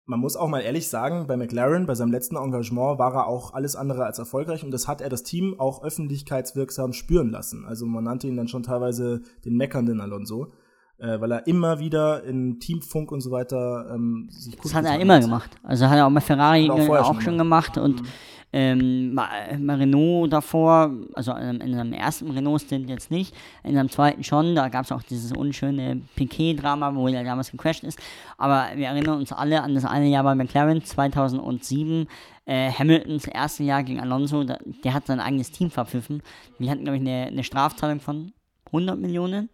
man 0.06 0.20
muss 0.20 0.36
auch 0.36 0.48
mal 0.48 0.62
ehrlich 0.62 0.90
sagen, 0.90 1.28
bei 1.28 1.38
McLaren, 1.38 1.86
bei 1.86 1.96
seinem 1.96 2.12
letzten 2.12 2.36
Engagement, 2.36 3.00
war 3.00 3.14
er 3.14 3.28
auch 3.28 3.54
alles 3.54 3.76
andere 3.76 4.06
als 4.06 4.20
erfolgreich 4.20 4.64
und 4.64 4.72
das 4.72 4.88
hat 4.88 5.02
er 5.02 5.10
das 5.10 5.24
Team 5.24 5.60
auch 5.60 5.84
öffentlichkeitswirksam 5.84 6.94
spüren 6.94 7.30
lassen. 7.30 7.64
Also 7.64 7.86
man 7.86 8.04
nannte 8.04 8.28
ihn 8.28 8.36
dann 8.36 8.48
schon 8.48 8.64
teilweise 8.64 9.22
den 9.46 9.56
meckernden 9.56 10.02
Alonso 10.02 10.52
äh, 11.00 11.20
weil 11.20 11.32
er 11.32 11.48
immer 11.48 11.80
wieder 11.80 12.24
in 12.24 12.60
Teamfunk 12.60 13.12
und 13.12 13.22
so 13.22 13.32
weiter 13.32 13.90
ähm, 13.94 14.28
sich 14.30 14.56
Das 14.58 14.74
hat 14.74 14.86
er 14.86 15.00
immer 15.00 15.16
hat. 15.16 15.22
gemacht. 15.24 15.52
Also 15.64 15.88
hat 15.88 15.98
er 15.98 16.08
auch 16.08 16.12
bei 16.12 16.22
Ferrari 16.22 16.70
auch, 16.70 16.78
auch, 16.78 17.22
schon 17.22 17.38
gemacht, 17.38 17.76
gemacht. 17.76 17.78
und 17.78 18.02
mhm. 18.02 18.08
ähm, 18.52 19.16
bei 19.16 19.76
Renault 19.76 20.34
davor, 20.34 20.92
also 21.14 21.34
in 21.34 21.74
seinem 21.74 21.94
ersten 21.94 22.32
Renault-Stint 22.32 22.90
jetzt 22.90 23.12
nicht, 23.12 23.34
in 23.64 23.76
seinem 23.76 23.90
zweiten 23.90 24.24
schon, 24.24 24.56
da 24.56 24.68
gab 24.70 24.86
es 24.86 24.92
auch 24.92 25.04
dieses 25.04 25.32
unschöne 25.32 26.02
Piquet-Drama, 26.16 26.94
wo 26.96 27.08
er 27.08 27.24
damals 27.24 27.52
gecrashed 27.52 27.84
ist. 27.84 28.00
Aber 28.38 28.68
wir 28.76 28.88
erinnern 28.88 29.20
uns 29.20 29.32
alle 29.32 29.62
an 29.62 29.76
das 29.76 29.86
eine 29.86 30.08
Jahr 30.08 30.24
bei 30.24 30.36
McLaren 30.36 30.84
2007, 30.84 32.08
äh, 32.46 32.72
Hamiltons 32.72 33.28
erste 33.28 33.64
Jahr 33.64 33.84
gegen 33.84 34.02
Alonso, 34.02 34.44
da, 34.44 34.58
der 34.84 34.94
hat 34.94 35.08
sein 35.08 35.20
eigenes 35.20 35.52
Team 35.52 35.72
verpfiffen. 35.72 36.24
Die 36.58 36.70
hatten, 36.70 36.84
glaube 36.84 36.98
ich, 36.98 37.02
eine, 37.02 37.28
eine 37.28 37.44
Strafzahlung 37.44 38.00
von 38.02 38.34
100 38.66 39.00
Millionen 39.00 39.50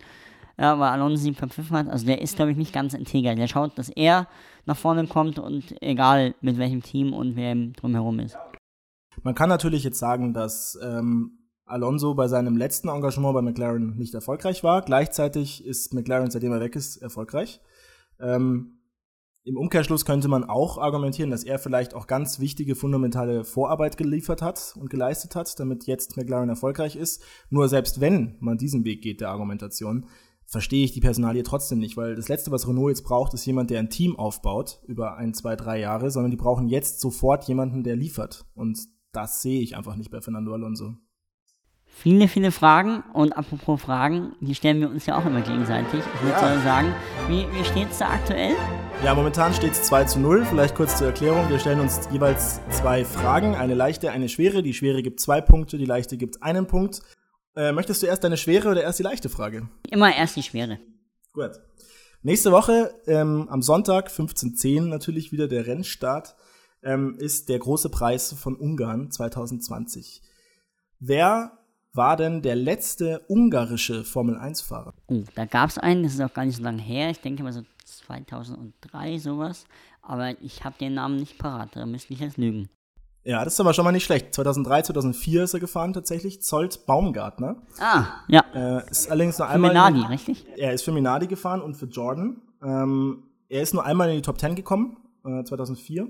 ja, 0.58 0.80
weil 0.80 0.90
Alonso 0.90 1.28
ihn 1.28 1.36
verpfiffen 1.36 1.78
hat. 1.78 1.90
Also 1.90 2.06
der 2.06 2.22
ist, 2.22 2.36
glaube 2.36 2.52
ich, 2.52 2.58
nicht 2.58 2.74
ganz 2.74 2.94
integer. 2.94 3.36
Der 3.36 3.48
schaut, 3.48 3.78
dass 3.78 3.90
er 3.90 4.28
nach 4.66 4.78
vorne 4.78 5.08
kommt 5.08 5.40
und 5.40 5.82
egal 5.82 6.36
mit 6.42 6.58
welchem 6.58 6.82
Team 6.82 7.14
und 7.14 7.36
wer 7.36 7.56
drumherum 7.56 8.20
ist. 8.20 8.38
Man 9.24 9.36
kann 9.36 9.50
natürlich 9.50 9.84
jetzt 9.84 10.00
sagen, 10.00 10.34
dass 10.34 10.78
ähm, 10.82 11.40
Alonso 11.66 12.14
bei 12.14 12.28
seinem 12.28 12.58
letzten 12.58 12.90
Engagement 12.90 13.34
bei 13.34 13.42
McLaren 13.42 13.98
nicht 13.98 14.14
erfolgreich 14.14 14.64
war. 14.64 14.82
Gleichzeitig 14.82 15.66
ist 15.66 15.94
McLaren, 15.94 16.30
seitdem 16.30 16.52
er 16.52 16.60
weg 16.60 16.76
ist, 16.76 16.98
erfolgreich. 16.98 17.60
Ähm, 18.20 18.80
Im 19.44 19.58
Umkehrschluss 19.58 20.06
könnte 20.06 20.28
man 20.28 20.44
auch 20.44 20.78
argumentieren, 20.78 21.32
dass 21.32 21.44
er 21.44 21.58
vielleicht 21.58 21.96
auch 21.96 22.08
ganz 22.08 22.40
wichtige 22.40 22.76
fundamentale 22.76 23.44
Vorarbeit 23.44 23.98
geliefert 23.98 24.42
hat 24.42 24.76
und 24.80 24.90
geleistet 24.90 25.36
hat, 25.36 25.60
damit 25.60 25.88
jetzt 25.88 26.18
McLaren 26.18 26.50
erfolgreich 26.50 26.96
ist. 26.96 27.24
Nur 27.50 27.68
selbst 27.68 28.02
wenn 28.02 28.38
man 28.40 28.58
diesen 28.58 28.86
Weg 28.86 29.02
geht 29.02 29.22
der 29.22 29.30
Argumentation, 29.30 30.06
verstehe 30.46 30.86
ich 30.86 30.92
die 30.92 31.02
Personalie 31.02 31.44
trotzdem 31.44 31.80
nicht, 31.80 31.98
weil 31.98 32.16
das 32.16 32.30
Letzte, 32.30 32.52
was 32.52 32.68
Renault 32.68 32.90
jetzt 32.90 33.04
braucht, 33.04 33.34
ist 33.34 33.46
jemand, 33.46 33.70
der 33.70 33.80
ein 33.80 33.90
Team 33.90 34.18
aufbaut 34.18 34.80
über 34.86 35.18
ein, 35.18 35.34
zwei, 35.34 35.56
drei 35.56 35.80
Jahre, 35.80 36.12
sondern 36.12 36.32
die 36.32 36.38
brauchen 36.38 36.68
jetzt 36.68 37.02
sofort 37.02 37.48
jemanden, 37.48 37.84
der 37.84 37.96
liefert. 37.96 38.46
Und 38.54 38.80
das 39.12 39.42
sehe 39.42 39.62
ich 39.62 39.76
einfach 39.76 39.96
nicht 39.96 40.12
bei 40.12 40.22
Fernando 40.22 40.54
Alonso. 40.54 40.96
Viele, 41.98 42.28
viele 42.28 42.52
Fragen 42.52 43.04
und 43.14 43.38
apropos 43.38 43.82
Fragen, 43.82 44.34
die 44.42 44.54
stellen 44.54 44.82
wir 44.82 44.90
uns 44.90 45.06
ja 45.06 45.18
auch 45.18 45.26
immer 45.26 45.40
gegenseitig. 45.40 46.02
Ich 46.16 46.22
würde 46.22 46.36
ja. 46.36 46.62
sagen, 46.62 46.94
wie, 47.30 47.46
wie 47.58 47.64
steht 47.64 47.90
es 47.90 48.00
da 48.00 48.10
aktuell? 48.10 48.54
Ja, 49.02 49.16
momentan 49.16 49.54
steht 49.54 49.72
es 49.72 49.84
2 49.84 50.04
zu 50.04 50.20
0. 50.20 50.44
Vielleicht 50.44 50.76
kurz 50.76 50.98
zur 50.98 51.08
Erklärung. 51.08 51.48
Wir 51.48 51.58
stellen 51.58 51.80
uns 51.80 52.02
jeweils 52.12 52.60
zwei 52.70 53.06
Fragen, 53.06 53.56
eine 53.56 53.76
leichte, 53.76 54.12
eine 54.12 54.28
schwere. 54.28 54.62
Die 54.62 54.74
schwere 54.74 55.04
gibt 55.04 55.22
zwei 55.22 55.40
Punkte, 55.40 55.78
die 55.78 55.86
leichte 55.86 56.18
gibt 56.18 56.44
einen 56.44 56.68
Punkt. 56.68 57.02
Äh, 57.56 57.72
möchtest 57.72 58.04
du 58.04 58.08
erst 58.08 58.24
deine 58.24 58.38
schwere 58.38 58.70
oder 58.70 58.84
erst 58.84 59.00
die 59.00 59.04
leichte 59.04 59.30
Frage? 59.30 59.70
Immer 59.90 60.14
erst 60.14 60.36
die 60.36 60.44
schwere. 60.44 60.80
Gut. 61.32 61.52
Nächste 62.22 62.52
Woche, 62.52 62.94
ähm, 63.08 63.48
am 63.50 63.62
Sonntag, 63.62 64.10
15.10 64.10 64.88
natürlich 64.88 65.32
wieder 65.32 65.48
der 65.48 65.68
Rennstart, 65.68 66.36
ähm, 66.84 67.16
ist 67.20 67.50
der 67.50 67.60
große 67.60 67.90
Preis 67.90 68.34
von 68.34 68.56
Ungarn 68.56 69.12
2020. 69.12 70.22
Wer 71.00 71.58
war 71.94 72.18
denn 72.18 72.42
der 72.42 72.56
letzte 72.56 73.24
ungarische 73.28 74.04
Formel-1-Fahrer? 74.04 74.94
Oh, 75.08 75.24
da 75.36 75.46
gab 75.46 75.70
es 75.70 75.78
einen, 75.78 76.04
das 76.04 76.16
ist 76.16 76.22
auch 76.22 76.34
gar 76.34 76.46
nicht 76.46 76.58
so 76.58 76.64
lange 76.64 76.82
her, 76.82 77.10
ich 77.10 77.22
denke 77.22 77.44
mal 77.44 77.54
so 77.54 77.62
2003 77.86 79.18
sowas, 79.20 79.66
aber 80.02 80.42
ich 80.42 80.64
habe 80.66 80.76
den 80.80 80.96
Namen 80.96 81.18
nicht 81.18 81.38
parat, 81.38 81.76
da 81.76 81.86
müsste 81.86 82.14
ich 82.14 82.20
jetzt 82.20 82.38
lügen. 82.38 82.70
Ja, 83.26 83.44
das 83.44 83.56
ist 83.56 83.60
aber 83.60 83.74
schon 83.74 83.84
mal 83.86 83.92
nicht 83.92 84.06
schlecht. 84.06 84.36
2003, 84.36 84.84
2004 84.84 85.44
ist 85.44 85.54
er 85.56 85.60
gefahren 85.60 85.94
tatsächlich. 85.94 86.44
Zolt 86.44 86.86
Baumgartner. 86.86 87.56
Ah, 87.80 88.06
ja. 88.28 88.44
Äh, 88.54 88.90
ist 88.90 89.10
allerdings 89.10 89.40
nur 89.40 89.48
für 89.48 89.54
einmal. 89.54 89.72
Minardi, 89.72 90.00
in, 90.02 90.06
richtig? 90.06 90.46
Er 90.56 90.74
ist 90.74 90.84
für 90.84 90.92
Minardi 90.92 91.26
gefahren 91.26 91.62
und 91.62 91.74
für 91.76 91.88
Jordan. 91.88 92.40
Ähm, 92.64 93.24
er 93.50 93.64
ist 93.64 93.74
nur 93.74 93.84
einmal 93.84 94.10
in 94.10 94.18
die 94.18 94.22
Top 94.22 94.40
10 94.40 94.54
gekommen, 94.54 94.98
äh, 95.26 95.44
2004. 95.44 96.08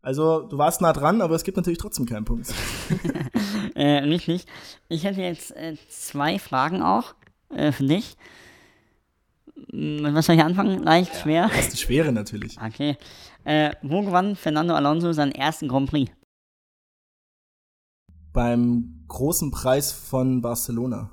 Also, 0.00 0.40
du 0.40 0.56
warst 0.56 0.80
nah 0.80 0.94
dran, 0.94 1.20
aber 1.20 1.34
es 1.34 1.44
gibt 1.44 1.58
natürlich 1.58 1.78
trotzdem 1.78 2.06
keinen 2.06 2.24
Punkt. 2.24 2.48
äh, 3.74 3.98
richtig. 3.98 4.46
Ich 4.88 5.04
hätte 5.04 5.20
jetzt 5.20 5.54
äh, 5.54 5.76
zwei 5.90 6.38
Fragen 6.38 6.80
auch 6.80 7.14
äh, 7.50 7.70
für 7.70 7.84
dich. 7.84 8.16
Was 9.72 10.24
soll 10.24 10.36
ich 10.36 10.42
anfangen? 10.42 10.82
Leicht, 10.82 11.12
ja, 11.12 11.20
schwer? 11.20 11.48
Das 11.48 11.66
ist 11.66 11.72
die 11.74 11.76
schwere 11.76 12.12
natürlich. 12.12 12.56
Okay. 12.58 12.96
Äh, 13.44 13.72
wo 13.82 14.00
gewann 14.00 14.36
Fernando 14.36 14.74
Alonso 14.74 15.12
seinen 15.12 15.32
ersten 15.32 15.68
Grand 15.68 15.90
Prix? 15.90 16.10
Beim 18.32 19.04
großen 19.08 19.50
Preis 19.50 19.92
von 19.92 20.40
Barcelona. 20.42 21.10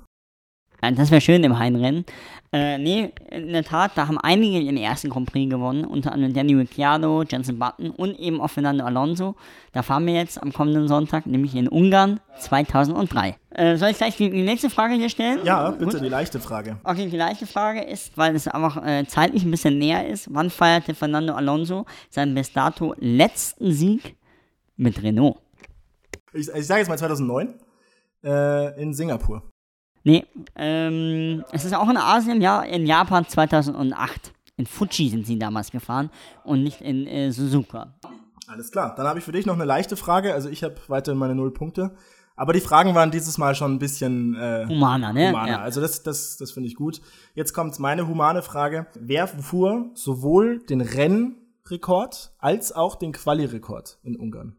Das 0.80 1.10
wäre 1.10 1.20
schön 1.20 1.42
im 1.42 1.58
Heimrennen. 1.58 2.04
Äh, 2.52 2.78
nee, 2.78 3.12
in 3.30 3.52
der 3.52 3.64
Tat, 3.64 3.92
da 3.96 4.08
haben 4.08 4.16
einige 4.16 4.64
den 4.64 4.76
ersten 4.76 5.10
Grand 5.10 5.30
Prix 5.30 5.50
gewonnen, 5.50 5.84
unter 5.84 6.12
anderem 6.12 6.32
Danny 6.32 6.54
Ricciardo, 6.54 7.24
Jensen 7.24 7.58
Button 7.58 7.90
und 7.90 8.18
eben 8.18 8.40
auch 8.40 8.48
Fernando 8.48 8.84
Alonso. 8.84 9.34
Da 9.72 9.82
fahren 9.82 10.06
wir 10.06 10.14
jetzt 10.14 10.40
am 10.40 10.52
kommenden 10.52 10.88
Sonntag, 10.88 11.26
nämlich 11.26 11.54
in 11.56 11.68
Ungarn 11.68 12.20
2003. 12.38 13.36
Äh, 13.50 13.76
soll 13.76 13.90
ich 13.90 13.98
gleich 13.98 14.16
die, 14.16 14.30
die, 14.30 14.42
nächste 14.42 14.70
Frage 14.70 14.94
hier 14.94 15.10
stellen? 15.10 15.40
Ja, 15.44 15.70
bitte, 15.72 15.96
Gut. 15.96 16.00
die 16.00 16.08
leichte 16.08 16.40
Frage. 16.40 16.78
Okay, 16.84 17.08
die 17.10 17.16
leichte 17.16 17.46
Frage 17.46 17.82
ist, 17.82 18.16
weil 18.16 18.34
es 18.34 18.48
einfach 18.48 18.82
äh, 18.86 19.04
zeitlich 19.06 19.44
ein 19.44 19.50
bisschen 19.50 19.76
näher 19.76 20.06
ist, 20.06 20.32
wann 20.32 20.48
feierte 20.48 20.94
Fernando 20.94 21.34
Alonso 21.34 21.84
seinen 22.08 22.34
bis 22.34 22.52
dato 22.52 22.94
letzten 22.98 23.72
Sieg 23.72 24.16
mit 24.76 25.02
Renault? 25.02 25.38
Ich, 26.38 26.48
ich 26.48 26.66
sage 26.66 26.80
jetzt 26.80 26.88
mal 26.88 26.98
2009 26.98 27.54
äh, 28.24 28.80
in 28.80 28.94
Singapur. 28.94 29.42
Nee, 30.04 30.24
ähm, 30.56 31.44
es 31.52 31.64
ist 31.64 31.74
auch 31.74 31.88
in 31.88 31.96
Asien, 31.96 32.40
ja, 32.40 32.62
in 32.62 32.86
Japan 32.86 33.26
2008. 33.26 34.32
In 34.56 34.66
Fuji 34.66 35.08
sind 35.08 35.26
sie 35.26 35.38
damals 35.38 35.70
gefahren 35.70 36.10
und 36.44 36.62
nicht 36.62 36.80
in 36.80 37.06
äh, 37.06 37.30
Suzuka. 37.30 37.94
Alles 38.46 38.70
klar, 38.70 38.94
dann 38.96 39.06
habe 39.06 39.18
ich 39.18 39.24
für 39.24 39.32
dich 39.32 39.46
noch 39.46 39.54
eine 39.54 39.64
leichte 39.64 39.96
Frage. 39.96 40.32
Also 40.32 40.48
ich 40.48 40.64
habe 40.64 40.76
weiterhin 40.88 41.18
meine 41.18 41.34
null 41.34 41.52
Punkte. 41.52 41.94
Aber 42.34 42.52
die 42.52 42.60
Fragen 42.60 42.94
waren 42.94 43.10
dieses 43.10 43.36
Mal 43.36 43.54
schon 43.56 43.74
ein 43.74 43.78
bisschen 43.80 44.36
äh, 44.36 44.64
humaner, 44.68 45.12
ne? 45.12 45.30
Humaner. 45.30 45.48
Ja. 45.48 45.60
Also 45.60 45.80
das, 45.80 46.04
das, 46.04 46.36
das 46.36 46.52
finde 46.52 46.68
ich 46.68 46.76
gut. 46.76 47.00
Jetzt 47.34 47.52
kommt 47.52 47.78
meine 47.80 48.06
humane 48.06 48.42
Frage. 48.42 48.86
Wer 48.98 49.26
fuhr 49.26 49.90
sowohl 49.94 50.60
den 50.60 50.80
Rennrekord 50.80 52.32
als 52.38 52.72
auch 52.72 52.94
den 52.94 53.12
Quali-Rekord 53.12 53.98
in 54.04 54.16
Ungarn? 54.16 54.56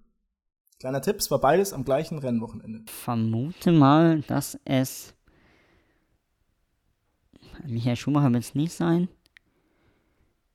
Kleiner 0.80 1.02
Tipp, 1.02 1.18
es 1.18 1.30
war 1.30 1.40
beides 1.40 1.74
am 1.74 1.84
gleichen 1.84 2.20
Rennwochenende. 2.20 2.84
Vermute 2.90 3.74
mal, 3.74 4.22
dass 4.22 4.58
es 4.64 5.14
Michael 7.66 7.98
Schumacher 7.98 8.32
wird 8.32 8.44
es 8.44 8.56
nicht 8.56 8.72
sein. 8.72 9.10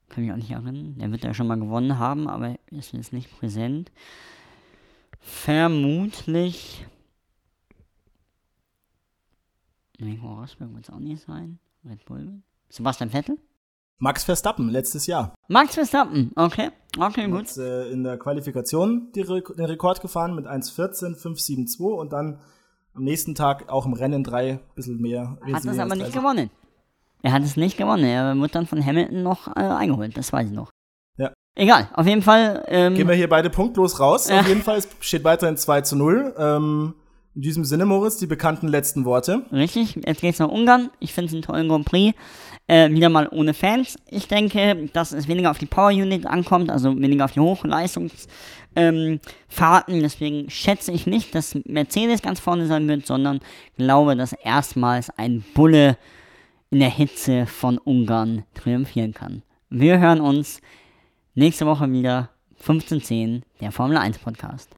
Kann 0.09 0.25
mich 0.25 0.33
auch 0.33 0.37
nicht 0.37 0.51
erinnern. 0.51 0.97
Der 0.99 1.11
wird 1.11 1.25
ja 1.25 1.35
schon 1.35 1.47
mal 1.47 1.59
gewonnen 1.59 1.99
haben, 1.99 2.27
aber 2.27 2.57
ist 2.71 2.93
jetzt 2.93 3.13
nicht 3.13 3.39
präsent. 3.39 3.93
Vermutlich. 5.21 6.87
Nico 9.99 10.41
Rosberg 10.41 10.73
wird 10.73 10.85
es 10.89 10.95
auch 10.95 11.01
nicht 11.01 11.23
sein. 11.23 11.59
Red 11.85 12.03
Bull. 12.07 12.43
Sebastian 12.71 13.11
Vettel? 13.11 13.39
Max 13.99 14.25
Verstappen, 14.25 14.71
letztes 14.71 15.07
Jahr. 15.07 15.35
Max 15.49 15.75
Verstappen, 15.75 16.33
okay. 16.35 16.71
Okay, 16.99 17.29
gut. 17.29 17.49
Hat 17.49 17.57
äh, 17.57 17.91
in 17.91 18.05
der 18.05 18.19
Qualifikation 18.19 19.11
die 19.15 19.23
Re 19.23 19.43
den 19.43 19.65
Rekord 19.65 20.01
gefahren 20.01 20.35
mit 20.35 20.47
1,14, 20.47 21.17
5,72 21.21 21.81
und 21.81 22.13
dann 22.13 22.41
am 22.95 23.03
nächsten 23.05 23.35
Tag 23.35 23.69
auch 23.69 23.87
im 23.87 23.93
Rennen 23.93 24.23
drei, 24.23 24.61
bisschen 24.75 25.01
mehr. 25.01 25.37
Hat 25.53 25.65
das 25.65 25.79
aber 25.79 25.97
nicht 25.97 26.13
gewonnen. 26.13 26.51
Er 27.23 27.33
hat 27.33 27.43
es 27.43 27.57
nicht 27.57 27.77
gewonnen. 27.77 28.05
Er 28.05 28.37
wird 28.37 28.55
dann 28.55 28.67
von 28.67 28.85
Hamilton 28.85 29.23
noch 29.23 29.49
äh, 29.49 29.61
eingeholt, 29.61 30.17
das 30.17 30.33
weiß 30.33 30.49
ich 30.49 30.53
noch. 30.53 30.71
Ja. 31.17 31.33
Egal, 31.55 31.89
auf 31.95 32.07
jeden 32.07 32.23
Fall. 32.23 32.65
Ähm, 32.69 32.95
Gehen 32.95 33.09
wir 33.09 33.15
hier 33.15 33.29
beide 33.29 33.51
punktlos 33.51 33.99
raus. 33.99 34.31
Auf 34.31 34.47
jeden 34.47 34.63
Fall, 34.63 34.79
es 34.79 34.89
steht 35.01 35.25
weiterhin 35.25 35.57
2 35.57 35.81
zu 35.81 35.97
0. 35.97 36.35
Ähm, 36.37 36.95
in 37.35 37.43
diesem 37.43 37.65
Sinne, 37.65 37.85
Moritz, 37.85 38.17
die 38.19 38.27
bekannten 38.27 38.69
letzten 38.69 39.05
Worte. 39.05 39.45
Richtig, 39.51 39.97
jetzt 40.07 40.21
geht's 40.21 40.39
nach 40.39 40.49
Ungarn. 40.49 40.91
Ich 41.01 41.13
finde 41.13 41.29
es 41.29 41.33
einen 41.35 41.43
tollen 41.43 41.69
Grand 41.69 41.85
Prix. 41.85 42.17
Äh, 42.67 42.91
wieder 42.91 43.09
mal 43.09 43.29
ohne 43.31 43.53
Fans. 43.55 43.99
Ich 44.09 44.29
denke, 44.29 44.89
dass 44.93 45.13
es 45.13 45.29
weniger 45.29 45.51
auf 45.51 45.59
die 45.59 45.67
Power 45.67 45.91
Unit 45.91 46.27
ankommt, 46.27 46.71
also 46.71 46.97
weniger 46.97 47.25
auf 47.27 47.33
die 47.33 47.41
Hochleistungsfahrten. 47.41 48.31
Ähm, 48.77 50.01
Deswegen 50.01 50.49
schätze 50.49 50.93
ich 50.93 51.07
nicht, 51.07 51.35
dass 51.35 51.59
Mercedes 51.67 52.23
ganz 52.23 52.41
vorne 52.41 52.67
sein 52.67 52.89
wird, 52.89 53.07
sondern 53.07 53.41
glaube, 53.77 54.17
dass 54.17 54.33
erstmals 54.33 55.11
ein 55.11 55.45
Bulle 55.55 55.99
in 56.71 56.81
der 56.81 56.91
Hitze 56.91 57.47
von 57.47 57.79
Ungarn 57.79 58.45
triumphieren 58.55 59.13
kann. 59.13 59.43
Wir 59.71 59.99
hören 59.99 60.21
uns 60.21 60.61
nächste 61.35 61.67
Woche 61.67 61.91
wieder 61.91 62.31
15.10, 62.65 63.43
der 63.61 63.73
Formel 63.73 63.97
1 63.97 64.19
Podcast. 64.19 64.75